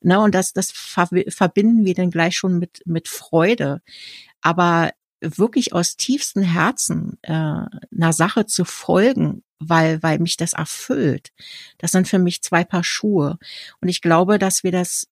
Ne, 0.03 0.21
und 0.21 0.35
das, 0.35 0.53
das 0.53 0.71
verbinden 0.73 1.85
wir 1.85 1.95
dann 1.95 2.11
gleich 2.11 2.37
schon 2.37 2.59
mit, 2.59 2.83
mit 2.85 3.09
Freude. 3.09 3.83
Aber 4.43 4.91
wirklich 5.21 5.75
aus 5.75 5.97
tiefstem 5.97 6.43
Herzen 6.43 7.19
äh, 7.23 7.33
einer 7.33 8.13
Sache 8.13 8.47
zu 8.47 8.65
folgen, 8.65 9.43
weil, 9.59 10.03
weil 10.03 10.19
mich 10.19 10.37
das 10.37 10.55
erfüllt. 10.55 11.33
Das 11.79 11.93
sind 11.93 12.09
für 12.09 12.19
mich 12.19 12.43
zwei 12.43 12.65
Paar 12.65 12.85
Schuhe. 12.85 13.39
Und 13.81 13.89
ich 13.89 14.01
glaube, 14.01 14.39
dass 14.39 14.65
wir 14.65 14.73
das 14.73 15.09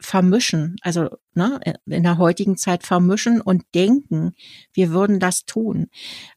vermischen, 0.00 0.76
also 0.82 1.08
ne, 1.34 1.60
in 1.86 2.02
der 2.04 2.18
heutigen 2.18 2.56
Zeit 2.56 2.84
vermischen 2.84 3.40
und 3.40 3.64
denken, 3.74 4.32
wir 4.72 4.90
würden 4.90 5.18
das 5.18 5.44
tun. 5.44 5.88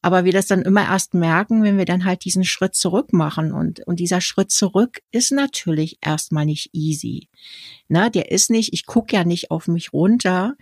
Aber 0.02 0.26
wir 0.26 0.32
das 0.32 0.48
dann 0.48 0.64
immer 0.64 0.84
erst 0.84 1.14
merken, 1.14 1.64
wenn 1.64 1.78
wir 1.78 1.86
dann 1.86 2.06
halt 2.06 2.26
diesen 2.26 2.44
Schritt 2.44 2.76
zurück 2.76 3.14
machen. 3.14 3.52
Und, 3.52 3.86
und 3.86 4.00
dieser 4.00 4.22
Schritt 4.22 4.52
zurück 4.52 5.02
ist 5.12 5.32
natürlich 5.32 6.00
erstmal 6.02 6.46
nicht 6.46 6.72
easy. 6.74 7.30
Ne, 7.88 8.10
der 8.10 8.32
ist 8.32 8.50
nicht, 8.50 8.74
ich 8.74 8.86
gucke 8.86 9.16
ja 9.16 9.24
nicht 9.24 9.52
auf 9.52 9.68
mich 9.68 9.94
runter 9.94 10.56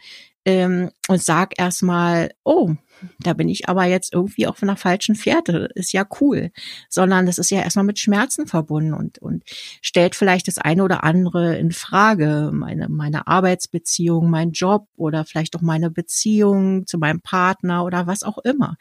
ähm, 0.46 0.92
und 1.08 1.22
sag 1.22 1.60
erstmal, 1.60 2.32
oh, 2.44 2.76
da 3.20 3.34
bin 3.34 3.50
ich 3.50 3.70
aber 3.70 3.86
jetzt 3.86 4.14
irgendwie 4.14 4.48
auf 4.48 4.62
einer 4.62 4.76
falschen 4.76 5.16
Fährte, 5.16 5.70
ist 5.76 5.94
ja 5.94 6.06
cool, 6.20 6.52
sondern 6.90 7.26
das 7.26 7.38
ist 7.38 7.52
ja 7.52 7.62
erstmal 7.62 7.86
mit 7.86 8.00
Schmerzen 8.00 8.48
verbunden 8.48 8.94
und, 8.94 9.20
und 9.20 9.44
stellt 9.82 10.16
vielleicht 10.16 10.48
das 10.48 10.58
eine 10.58 10.84
oder 10.84 11.04
andere 11.04 11.58
in 11.58 11.72
Frage, 11.72 12.52
meine, 12.54 12.90
meine 12.90 13.28
Arbeitsbeziehung, 13.28 14.30
mein 14.30 14.52
Job 14.52 14.88
oder 14.96 15.26
vielleicht 15.26 15.56
auch 15.56 15.62
meine 15.62 15.92
Beziehung 15.92 16.86
zu 16.88 16.98
meinem 16.98 17.22
Partner 17.22 17.84
oder 17.84 18.08
was 18.08 18.24
auch 18.24 18.38
immer. 18.40 18.78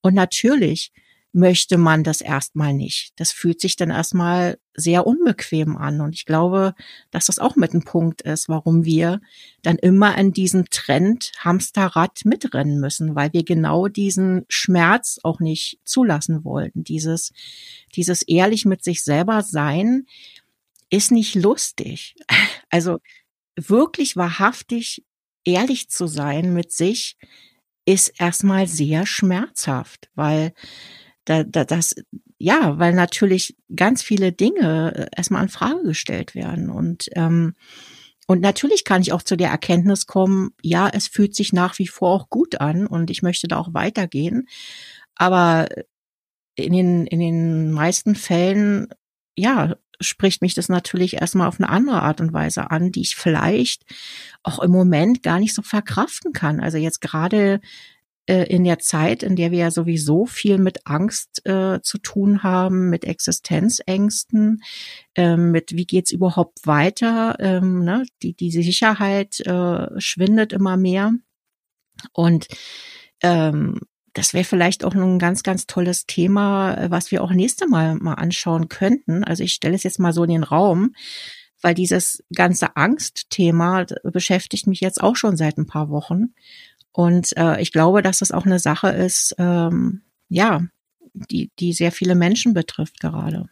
Und 0.00 0.14
natürlich 0.14 0.92
möchte 1.32 1.76
man 1.76 2.04
das 2.04 2.20
erstmal 2.20 2.72
nicht. 2.72 3.12
Das 3.16 3.32
fühlt 3.32 3.60
sich 3.60 3.76
dann 3.76 3.90
erstmal 3.90 4.58
sehr 4.74 5.06
unbequem 5.06 5.76
an. 5.76 6.00
Und 6.00 6.14
ich 6.14 6.24
glaube, 6.24 6.74
dass 7.10 7.26
das 7.26 7.38
auch 7.38 7.54
mit 7.54 7.74
ein 7.74 7.84
Punkt 7.84 8.22
ist, 8.22 8.48
warum 8.48 8.84
wir 8.84 9.20
dann 9.62 9.76
immer 9.76 10.16
in 10.16 10.32
diesem 10.32 10.70
Trend 10.70 11.32
Hamsterrad 11.38 12.24
mitrennen 12.24 12.80
müssen, 12.80 13.14
weil 13.14 13.32
wir 13.32 13.44
genau 13.44 13.88
diesen 13.88 14.46
Schmerz 14.48 15.20
auch 15.22 15.38
nicht 15.40 15.78
zulassen 15.84 16.44
wollten. 16.44 16.82
Dieses, 16.84 17.32
dieses 17.94 18.22
ehrlich 18.22 18.64
mit 18.64 18.82
sich 18.82 19.04
selber 19.04 19.42
sein 19.42 20.06
ist 20.90 21.12
nicht 21.12 21.34
lustig. 21.34 22.14
Also 22.70 22.98
wirklich 23.56 24.14
wahrhaftig 24.16 25.02
ehrlich 25.42 25.88
zu 25.88 26.06
sein 26.06 26.52
mit 26.52 26.70
sich 26.70 27.16
ist 27.86 28.20
erstmal 28.20 28.66
sehr 28.66 29.06
schmerzhaft, 29.06 30.10
weil 30.14 30.52
da, 31.28 31.44
da, 31.44 31.64
das, 31.64 31.94
ja, 32.38 32.78
weil 32.78 32.94
natürlich 32.94 33.56
ganz 33.74 34.02
viele 34.02 34.32
Dinge 34.32 34.94
äh, 34.94 35.06
erstmal 35.16 35.42
in 35.42 35.48
Frage 35.48 35.82
gestellt 35.82 36.34
werden 36.34 36.70
und 36.70 37.08
ähm, 37.14 37.54
und 38.30 38.42
natürlich 38.42 38.84
kann 38.84 39.00
ich 39.00 39.14
auch 39.14 39.22
zu 39.22 39.38
der 39.38 39.48
Erkenntnis 39.48 40.06
kommen, 40.06 40.50
ja, 40.62 40.86
es 40.92 41.08
fühlt 41.08 41.34
sich 41.34 41.54
nach 41.54 41.78
wie 41.78 41.86
vor 41.86 42.10
auch 42.10 42.28
gut 42.28 42.60
an 42.60 42.86
und 42.86 43.08
ich 43.08 43.22
möchte 43.22 43.48
da 43.48 43.56
auch 43.56 43.72
weitergehen. 43.72 44.46
Aber 45.14 45.66
in 46.54 46.74
den, 46.74 47.06
in 47.06 47.20
den 47.20 47.72
meisten 47.72 48.14
Fällen, 48.14 48.88
ja, 49.34 49.76
spricht 49.98 50.42
mich 50.42 50.52
das 50.52 50.68
natürlich 50.68 51.14
erstmal 51.14 51.48
auf 51.48 51.58
eine 51.58 51.70
andere 51.70 52.02
Art 52.02 52.20
und 52.20 52.34
Weise 52.34 52.70
an, 52.70 52.92
die 52.92 53.00
ich 53.00 53.16
vielleicht 53.16 53.84
auch 54.42 54.58
im 54.58 54.72
Moment 54.72 55.22
gar 55.22 55.38
nicht 55.38 55.54
so 55.54 55.62
verkraften 55.62 56.34
kann. 56.34 56.60
Also 56.60 56.76
jetzt 56.76 57.00
gerade 57.00 57.62
äh, 58.28 58.44
in 58.44 58.64
der 58.64 58.78
Zeit, 58.78 59.22
in 59.22 59.36
der 59.36 59.50
wir 59.50 59.58
ja 59.58 59.70
sowieso 59.70 60.26
viel 60.26 60.58
mit 60.58 60.86
Angst 60.86 61.44
äh, 61.46 61.80
zu 61.82 61.98
tun 61.98 62.42
haben, 62.42 62.90
mit 62.90 63.04
Existenzängsten, 63.04 64.62
äh, 65.14 65.36
mit 65.36 65.74
wie 65.74 65.86
geht's 65.86 66.12
überhaupt 66.12 66.66
weiter, 66.66 67.36
ähm, 67.40 67.82
ne? 67.84 68.04
die, 68.22 68.34
die 68.34 68.50
Sicherheit 68.50 69.40
äh, 69.40 69.88
schwindet 69.98 70.52
immer 70.52 70.76
mehr. 70.76 71.12
Und 72.12 72.48
ähm, 73.22 73.80
das 74.12 74.34
wäre 74.34 74.44
vielleicht 74.44 74.84
auch 74.84 74.94
ein 74.94 75.18
ganz, 75.18 75.42
ganz 75.42 75.66
tolles 75.66 76.04
Thema, 76.06 76.90
was 76.90 77.10
wir 77.10 77.22
auch 77.22 77.30
nächste 77.30 77.66
Mal 77.66 77.94
mal 77.94 78.14
anschauen 78.14 78.68
könnten. 78.68 79.24
Also 79.24 79.42
ich 79.42 79.52
stelle 79.52 79.74
es 79.74 79.84
jetzt 79.84 80.00
mal 80.00 80.12
so 80.12 80.24
in 80.24 80.30
den 80.30 80.44
Raum, 80.44 80.94
weil 81.62 81.74
dieses 81.74 82.24
ganze 82.34 82.76
Angstthema 82.76 83.86
beschäftigt 84.02 84.66
mich 84.66 84.80
jetzt 84.80 85.02
auch 85.02 85.16
schon 85.16 85.36
seit 85.36 85.56
ein 85.56 85.66
paar 85.66 85.88
Wochen. 85.90 86.34
Und 86.98 87.36
äh, 87.36 87.60
ich 87.60 87.70
glaube, 87.70 88.02
dass 88.02 88.18
das 88.18 88.32
auch 88.32 88.44
eine 88.44 88.58
Sache 88.58 88.88
ist, 88.88 89.32
ähm, 89.38 90.00
ja, 90.28 90.66
die, 91.12 91.48
die 91.60 91.72
sehr 91.72 91.92
viele 91.92 92.16
Menschen 92.16 92.54
betrifft 92.54 92.98
gerade. 92.98 93.48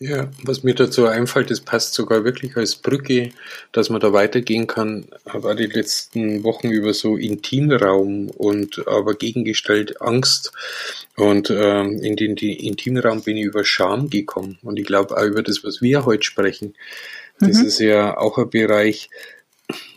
Ja, 0.00 0.30
was 0.42 0.64
mir 0.64 0.74
dazu 0.74 1.06
einfällt, 1.06 1.50
das 1.50 1.62
passt 1.62 1.94
sogar 1.94 2.24
wirklich 2.24 2.58
als 2.58 2.76
Brücke, 2.76 3.30
dass 3.72 3.88
man 3.88 4.02
da 4.02 4.12
weitergehen 4.12 4.66
kann, 4.66 5.06
war 5.24 5.54
die 5.54 5.64
letzten 5.64 6.44
Wochen 6.44 6.68
über 6.68 6.92
so 6.92 7.16
Intimraum 7.16 8.28
und 8.28 8.86
aber 8.86 9.14
gegengestellt 9.14 10.02
Angst. 10.02 10.52
Und 11.16 11.48
ähm, 11.48 12.02
in 12.02 12.16
den 12.16 12.36
die 12.36 12.66
Intimraum 12.66 13.22
bin 13.22 13.38
ich 13.38 13.46
über 13.46 13.64
Scham 13.64 14.10
gekommen. 14.10 14.58
Und 14.60 14.78
ich 14.78 14.84
glaube 14.84 15.16
auch 15.16 15.24
über 15.24 15.42
das, 15.42 15.64
was 15.64 15.80
wir 15.80 16.04
heute 16.04 16.24
sprechen. 16.24 16.74
Das 17.38 17.60
mhm. 17.60 17.64
ist 17.64 17.78
ja 17.78 18.18
auch 18.18 18.36
ein 18.36 18.50
Bereich, 18.50 19.08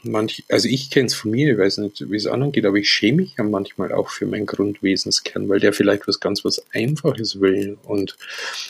manch, 0.03 0.43
also 0.49 0.67
ich 0.67 0.89
kenne 0.89 1.07
es 1.07 1.13
von 1.13 1.31
mir, 1.31 1.53
ich 1.53 1.57
weiß 1.57 1.79
nicht, 1.79 2.09
wie 2.09 2.15
es 2.15 2.27
anderen 2.27 2.51
geht, 2.51 2.65
aber 2.65 2.77
ich 2.77 2.89
schäme 2.89 3.21
mich 3.21 3.35
ja 3.37 3.43
manchmal 3.43 3.91
auch 3.91 4.09
für 4.09 4.25
meinen 4.25 4.45
Grundwesenskern, 4.45 5.49
weil 5.49 5.59
der 5.59 5.73
vielleicht 5.73 6.07
was 6.07 6.19
ganz 6.19 6.43
was 6.45 6.63
Einfaches 6.73 7.39
will. 7.39 7.77
Und, 7.83 8.15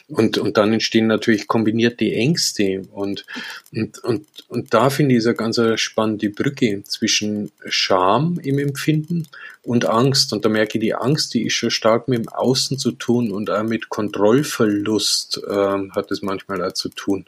und, 0.08 0.38
und 0.38 0.58
dann 0.58 0.74
entstehen 0.74 1.08
natürlich 1.08 1.48
kombinierte 1.48 2.06
Ängste. 2.06 2.84
Und, 2.91 3.26
und, 3.74 4.00
und, 4.04 4.26
und 4.48 4.74
da 4.74 4.89
finde 4.89 5.15
ich 5.15 5.19
es 5.19 5.28
eine 5.28 5.36
ganz 5.36 5.60
spannende 5.80 6.30
Brücke 6.30 6.84
zwischen 6.84 7.52
Scham 7.67 8.39
im 8.43 8.60
Empfinden 8.60 9.28
und 9.63 9.86
Angst. 9.86 10.34
Und 10.34 10.46
da 10.46 10.50
merke 10.50 10.78
ich, 10.78 10.82
die 10.82 10.93
Angst, 10.93 11.34
die 11.34 11.48
ist 11.48 11.54
schon 11.54 11.72
stark 11.72 12.08
mit 12.08 12.19
dem 12.19 12.30
Außen 12.30 12.78
zu 12.78 12.91
tun 12.91 13.32
und 13.32 13.50
auch 13.50 13.63
mit 13.63 13.89
Kontrollverlust 13.89 15.41
äh, 15.48 15.89
hat 15.91 16.12
es 16.12 16.22
manchmal 16.22 16.63
auch 16.63 16.74
zu 16.74 16.89
tun, 16.89 17.26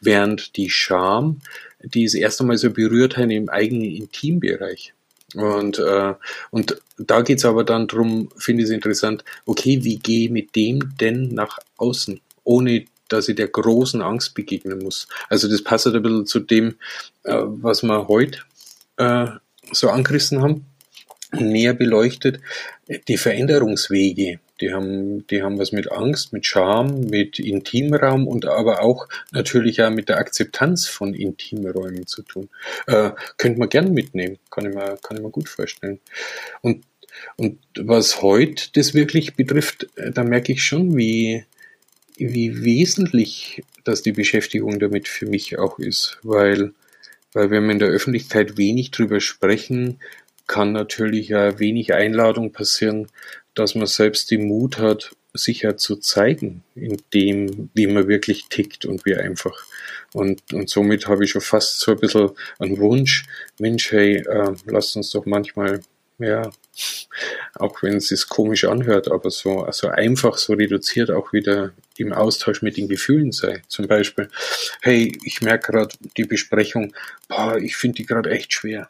während 0.00 0.56
die 0.56 0.70
Scham 0.70 1.40
die 1.84 2.04
es 2.04 2.14
erst 2.14 2.40
einmal 2.40 2.56
so 2.56 2.70
berührt 2.70 3.16
haben 3.16 3.43
im 3.44 3.48
eigenen 3.50 3.90
Intimbereich. 3.90 4.94
Und, 5.34 5.78
äh, 5.78 6.14
und 6.50 6.80
da 6.98 7.22
geht's 7.22 7.44
aber 7.44 7.64
dann 7.64 7.88
drum, 7.88 8.30
finde 8.36 8.62
ich 8.62 8.68
es 8.68 8.74
interessant, 8.74 9.24
okay, 9.46 9.82
wie 9.82 9.98
gehe 9.98 10.24
ich 10.26 10.30
mit 10.30 10.54
dem 10.54 10.96
denn 11.00 11.28
nach 11.28 11.58
außen, 11.76 12.20
ohne 12.44 12.84
dass 13.08 13.28
ich 13.28 13.36
der 13.36 13.48
großen 13.48 14.00
Angst 14.00 14.34
begegnen 14.34 14.78
muss. 14.78 15.08
Also 15.28 15.48
das 15.48 15.62
passt 15.62 15.86
halt 15.86 15.96
ein 15.96 16.02
bisschen 16.02 16.26
zu 16.26 16.40
dem, 16.40 16.76
äh, 17.24 17.34
was 17.42 17.82
wir 17.82 18.08
heute 18.08 18.40
äh, 18.96 19.26
so 19.72 19.90
angerissen 19.90 20.40
haben, 20.40 20.66
näher 21.32 21.74
beleuchtet, 21.74 22.40
die 23.08 23.16
Veränderungswege, 23.16 24.38
die 24.60 24.72
haben, 24.72 25.26
die 25.26 25.42
haben 25.42 25.58
was 25.58 25.72
mit 25.72 25.90
Angst, 25.90 26.32
mit 26.32 26.46
Scham, 26.46 27.00
mit 27.00 27.38
Intimraum 27.38 28.28
und 28.28 28.46
aber 28.46 28.82
auch 28.82 29.08
natürlich 29.32 29.82
auch 29.82 29.90
mit 29.90 30.08
der 30.08 30.18
Akzeptanz 30.18 30.86
von 30.86 31.14
Intimräumen 31.14 32.06
zu 32.06 32.22
tun. 32.22 32.48
Äh, 32.86 33.10
könnte 33.36 33.58
man 33.58 33.68
gern 33.68 33.92
mitnehmen, 33.92 34.38
kann 34.50 34.66
ich 34.66 34.74
mir, 34.74 34.98
kann 35.02 35.16
ich 35.16 35.22
mir 35.22 35.30
gut 35.30 35.48
vorstellen. 35.48 36.00
Und, 36.60 36.84
und 37.36 37.58
was 37.76 38.22
heute 38.22 38.70
das 38.74 38.94
wirklich 38.94 39.34
betrifft, 39.34 39.88
äh, 39.96 40.12
da 40.12 40.22
merke 40.22 40.52
ich 40.52 40.62
schon, 40.62 40.96
wie, 40.96 41.44
wie 42.16 42.64
wesentlich 42.64 43.64
dass 43.84 44.02
die 44.02 44.12
Beschäftigung 44.12 44.78
damit 44.78 45.08
für 45.08 45.26
mich 45.26 45.58
auch 45.58 45.78
ist, 45.78 46.18
weil, 46.22 46.72
weil 47.32 47.50
wenn 47.50 47.64
wir 47.64 47.72
in 47.72 47.78
der 47.78 47.88
Öffentlichkeit 47.88 48.56
wenig 48.56 48.90
drüber 48.90 49.20
sprechen, 49.20 50.00
kann 50.46 50.72
natürlich 50.72 51.28
ja 51.28 51.58
wenig 51.58 51.94
Einladung 51.94 52.52
passieren, 52.52 53.08
dass 53.54 53.74
man 53.74 53.86
selbst 53.86 54.30
den 54.30 54.46
Mut 54.46 54.78
hat, 54.78 55.14
sich 55.32 55.62
ja 55.62 55.76
zu 55.76 55.96
zeigen, 55.96 56.62
in 56.74 57.02
dem, 57.12 57.70
wie 57.74 57.86
man 57.88 58.08
wirklich 58.08 58.46
tickt 58.48 58.84
und 58.86 59.04
wie 59.04 59.16
einfach. 59.16 59.66
Und, 60.12 60.40
und 60.52 60.70
somit 60.70 61.08
habe 61.08 61.24
ich 61.24 61.30
schon 61.30 61.42
fast 61.42 61.80
so 61.80 61.90
ein 61.90 61.98
bisschen 61.98 62.30
einen 62.60 62.78
Wunsch, 62.78 63.24
Mensch, 63.58 63.90
hey, 63.90 64.18
äh, 64.18 64.54
lasst 64.66 64.96
uns 64.96 65.10
doch 65.10 65.26
manchmal, 65.26 65.80
ja, 66.18 66.52
auch 67.54 67.82
wenn 67.82 67.96
es 67.96 68.08
sich 68.08 68.28
komisch 68.28 68.64
anhört, 68.64 69.10
aber 69.10 69.30
so 69.30 69.62
also 69.62 69.88
einfach, 69.88 70.38
so 70.38 70.52
reduziert 70.52 71.10
auch 71.10 71.32
wieder 71.32 71.72
im 71.96 72.12
Austausch 72.12 72.62
mit 72.62 72.76
den 72.76 72.88
Gefühlen 72.88 73.32
sei. 73.32 73.62
Zum 73.66 73.88
Beispiel, 73.88 74.28
hey, 74.82 75.18
ich 75.24 75.40
merke 75.40 75.72
gerade 75.72 75.94
die 76.16 76.24
Besprechung, 76.24 76.94
boah, 77.28 77.56
ich 77.56 77.76
finde 77.76 77.96
die 77.96 78.06
gerade 78.06 78.30
echt 78.30 78.52
schwer. 78.52 78.88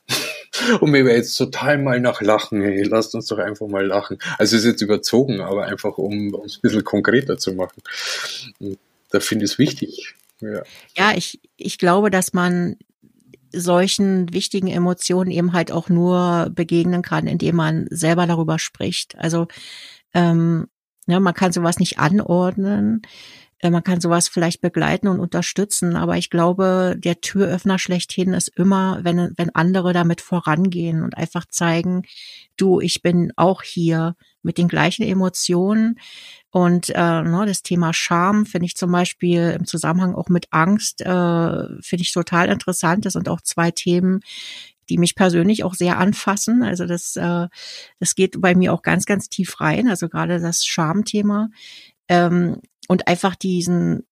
Und 0.80 0.90
mir 0.90 1.04
wäre 1.04 1.16
jetzt 1.16 1.36
total 1.36 1.78
mal 1.78 2.00
nach 2.00 2.20
Lachen, 2.20 2.62
hey, 2.62 2.82
lasst 2.82 3.14
uns 3.14 3.26
doch 3.26 3.38
einfach 3.38 3.66
mal 3.66 3.86
lachen. 3.86 4.18
Also 4.38 4.56
ist 4.56 4.64
jetzt 4.64 4.82
überzogen, 4.82 5.40
aber 5.40 5.66
einfach 5.66 5.98
um 5.98 6.34
es 6.44 6.56
ein 6.56 6.62
bisschen 6.62 6.84
konkreter 6.84 7.38
zu 7.38 7.54
machen. 7.54 7.82
Da 9.10 9.20
finde 9.20 9.44
ich 9.44 9.52
es 9.52 9.58
wichtig. 9.58 10.14
Ja. 10.40 10.62
ja, 10.96 11.12
ich, 11.16 11.40
ich 11.56 11.78
glaube, 11.78 12.10
dass 12.10 12.32
man 12.32 12.76
solchen 13.52 14.32
wichtigen 14.32 14.66
Emotionen 14.66 15.30
eben 15.30 15.52
halt 15.52 15.70
auch 15.70 15.88
nur 15.88 16.50
begegnen 16.54 17.02
kann, 17.02 17.26
indem 17.26 17.56
man 17.56 17.86
selber 17.90 18.26
darüber 18.26 18.58
spricht. 18.58 19.16
Also 19.18 19.46
ähm, 20.12 20.66
ja, 21.06 21.20
man 21.20 21.34
kann 21.34 21.52
sowas 21.52 21.78
nicht 21.78 21.98
anordnen. 21.98 23.02
Äh, 23.64 23.70
man 23.70 23.82
kann 23.82 24.00
sowas 24.00 24.28
vielleicht 24.28 24.60
begleiten 24.60 25.08
und 25.08 25.20
unterstützen, 25.20 25.96
aber 25.96 26.18
ich 26.18 26.28
glaube, 26.28 26.96
der 26.98 27.20
Türöffner 27.22 27.78
schlechthin 27.78 28.34
ist 28.34 28.48
immer, 28.48 29.00
wenn, 29.02 29.32
wenn 29.36 29.54
andere 29.54 29.94
damit 29.94 30.20
vorangehen 30.20 31.02
und 31.02 31.16
einfach 31.16 31.46
zeigen, 31.48 32.02
du, 32.58 32.80
ich 32.80 33.00
bin 33.02 33.32
auch 33.36 33.62
hier 33.62 34.16
mit 34.42 34.58
den 34.58 34.68
gleichen 34.68 35.02
Emotionen. 35.02 35.98
Und 36.50 36.90
äh, 36.90 37.22
ne, 37.22 37.44
das 37.46 37.62
Thema 37.62 37.94
Scham 37.94 38.44
finde 38.44 38.66
ich 38.66 38.76
zum 38.76 38.92
Beispiel 38.92 39.56
im 39.58 39.66
Zusammenhang 39.66 40.14
auch 40.14 40.28
mit 40.28 40.48
Angst, 40.50 41.00
äh, 41.00 41.06
finde 41.06 42.02
ich 42.02 42.12
total 42.12 42.50
interessant. 42.50 43.06
Das 43.06 43.14
sind 43.14 43.30
auch 43.30 43.40
zwei 43.40 43.70
Themen, 43.70 44.20
die 44.90 44.98
mich 44.98 45.14
persönlich 45.14 45.64
auch 45.64 45.74
sehr 45.74 45.98
anfassen. 45.98 46.62
Also 46.62 46.84
das, 46.84 47.16
äh, 47.16 47.48
das 47.98 48.14
geht 48.14 48.38
bei 48.40 48.54
mir 48.54 48.74
auch 48.74 48.82
ganz, 48.82 49.06
ganz 49.06 49.30
tief 49.30 49.60
rein. 49.60 49.88
Also 49.88 50.10
gerade 50.10 50.38
das 50.38 50.66
Schamthema. 50.66 51.48
Ähm, 52.08 52.60
und 52.88 53.08
einfach 53.08 53.34
diesen, 53.34 54.06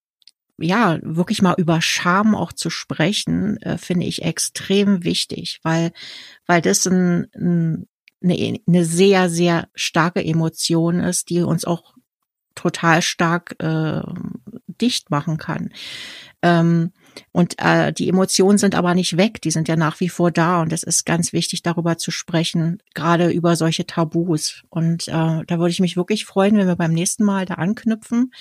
ja, 0.58 0.98
wirklich 1.02 1.42
mal 1.42 1.54
über 1.58 1.80
Scham 1.82 2.34
auch 2.34 2.52
zu 2.52 2.70
sprechen, 2.70 3.56
äh, 3.62 3.78
finde 3.78 4.06
ich 4.06 4.22
extrem 4.22 5.04
wichtig, 5.04 5.60
weil, 5.62 5.92
weil 6.46 6.62
das 6.62 6.86
ein, 6.86 7.26
ein, 7.34 7.88
eine, 8.22 8.58
eine 8.66 8.84
sehr, 8.84 9.28
sehr 9.28 9.68
starke 9.74 10.24
Emotion 10.24 11.00
ist, 11.00 11.30
die 11.30 11.42
uns 11.42 11.64
auch 11.64 11.94
total 12.54 13.02
stark 13.02 13.56
äh, 13.60 14.02
dicht 14.66 15.10
machen 15.10 15.38
kann. 15.38 15.72
Ähm, 16.42 16.92
und 17.32 17.54
äh, 17.58 17.92
die 17.92 18.08
Emotionen 18.08 18.58
sind 18.58 18.74
aber 18.74 18.94
nicht 18.94 19.16
weg, 19.16 19.40
die 19.40 19.50
sind 19.50 19.68
ja 19.68 19.76
nach 19.76 20.00
wie 20.00 20.08
vor 20.08 20.30
da 20.30 20.62
und 20.62 20.72
es 20.72 20.82
ist 20.82 21.06
ganz 21.06 21.32
wichtig, 21.32 21.62
darüber 21.62 21.98
zu 21.98 22.10
sprechen, 22.10 22.82
gerade 22.94 23.30
über 23.30 23.56
solche 23.56 23.86
Tabus. 23.86 24.62
Und 24.70 25.08
äh, 25.08 25.10
da 25.46 25.58
würde 25.58 25.70
ich 25.70 25.80
mich 25.80 25.96
wirklich 25.96 26.24
freuen, 26.24 26.56
wenn 26.56 26.66
wir 26.66 26.76
beim 26.76 26.92
nächsten 26.92 27.24
Mal 27.24 27.46
da 27.46 27.54
anknüpfen 27.54 28.32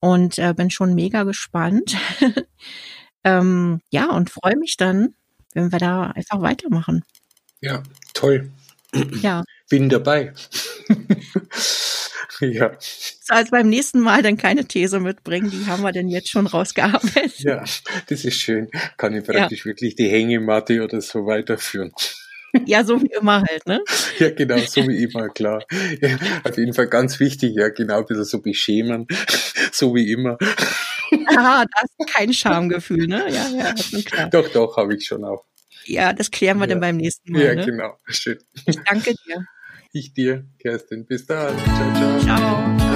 und 0.00 0.38
äh, 0.38 0.54
bin 0.54 0.70
schon 0.70 0.94
mega 0.94 1.24
gespannt. 1.24 1.96
ähm, 3.24 3.80
ja, 3.90 4.10
und 4.10 4.30
freue 4.30 4.56
mich 4.56 4.76
dann, 4.76 5.14
wenn 5.54 5.72
wir 5.72 5.78
da 5.78 6.08
einfach 6.08 6.40
weitermachen. 6.40 7.04
Ja, 7.60 7.82
toll. 8.14 8.50
Ja. 9.22 9.44
Bin 9.68 9.88
dabei. 9.88 10.32
Ja. 12.52 12.72
So, 12.80 13.34
als 13.34 13.50
beim 13.50 13.68
nächsten 13.68 14.00
Mal 14.00 14.22
dann 14.22 14.36
keine 14.36 14.64
These 14.64 15.00
mitbringen, 15.00 15.50
die 15.50 15.66
haben 15.66 15.82
wir 15.82 15.92
denn 15.92 16.08
jetzt 16.08 16.30
schon 16.30 16.46
rausgearbeitet. 16.46 17.38
Ja, 17.38 17.64
das 18.08 18.24
ist 18.24 18.36
schön. 18.36 18.70
Kann 18.96 19.14
ich 19.14 19.24
praktisch 19.24 19.60
ja. 19.60 19.64
wirklich 19.66 19.94
die 19.94 20.08
Hängematte 20.08 20.82
oder 20.82 21.00
so 21.00 21.26
weiterführen. 21.26 21.92
Ja, 22.66 22.82
so 22.82 23.00
wie 23.00 23.10
immer 23.18 23.42
halt, 23.48 23.66
ne? 23.66 23.80
Ja, 24.18 24.30
genau, 24.30 24.58
so 24.58 24.86
wie 24.86 25.04
immer, 25.04 25.28
klar. 25.28 25.64
Ja, 26.00 26.18
auf 26.42 26.56
jeden 26.56 26.74
Fall 26.74 26.88
ganz 26.88 27.20
wichtig, 27.20 27.54
ja, 27.54 27.68
genau, 27.68 27.98
ein 27.98 28.06
bisschen 28.06 28.24
so 28.24 28.40
beschämen, 28.40 29.06
so 29.72 29.94
wie 29.94 30.10
immer. 30.10 30.36
Aha, 31.36 31.64
da 31.64 31.82
ist 31.82 32.12
kein 32.12 32.32
Schamgefühl, 32.32 33.06
ne? 33.06 33.24
Ja, 33.30 33.48
ja, 33.48 33.74
klar. 34.02 34.30
Doch, 34.30 34.48
doch, 34.48 34.76
habe 34.76 34.94
ich 34.94 35.06
schon 35.06 35.24
auch. 35.24 35.44
Ja, 35.84 36.12
das 36.12 36.30
klären 36.30 36.58
wir 36.58 36.64
ja. 36.64 36.70
dann 36.70 36.80
beim 36.80 36.96
nächsten 36.96 37.32
Mal. 37.32 37.42
Ja, 37.42 37.54
ne? 37.54 37.64
genau. 37.64 37.96
Schön. 38.06 38.38
Ich 38.66 38.76
danke 38.84 39.14
dir. 39.26 39.46
Ich 39.92 40.12
dir, 40.14 40.44
Kerstin. 40.58 41.04
Bis 41.04 41.26
dann. 41.26 41.56
Ciao, 41.58 41.94
ciao. 41.94 42.20
Ciao. 42.20 42.89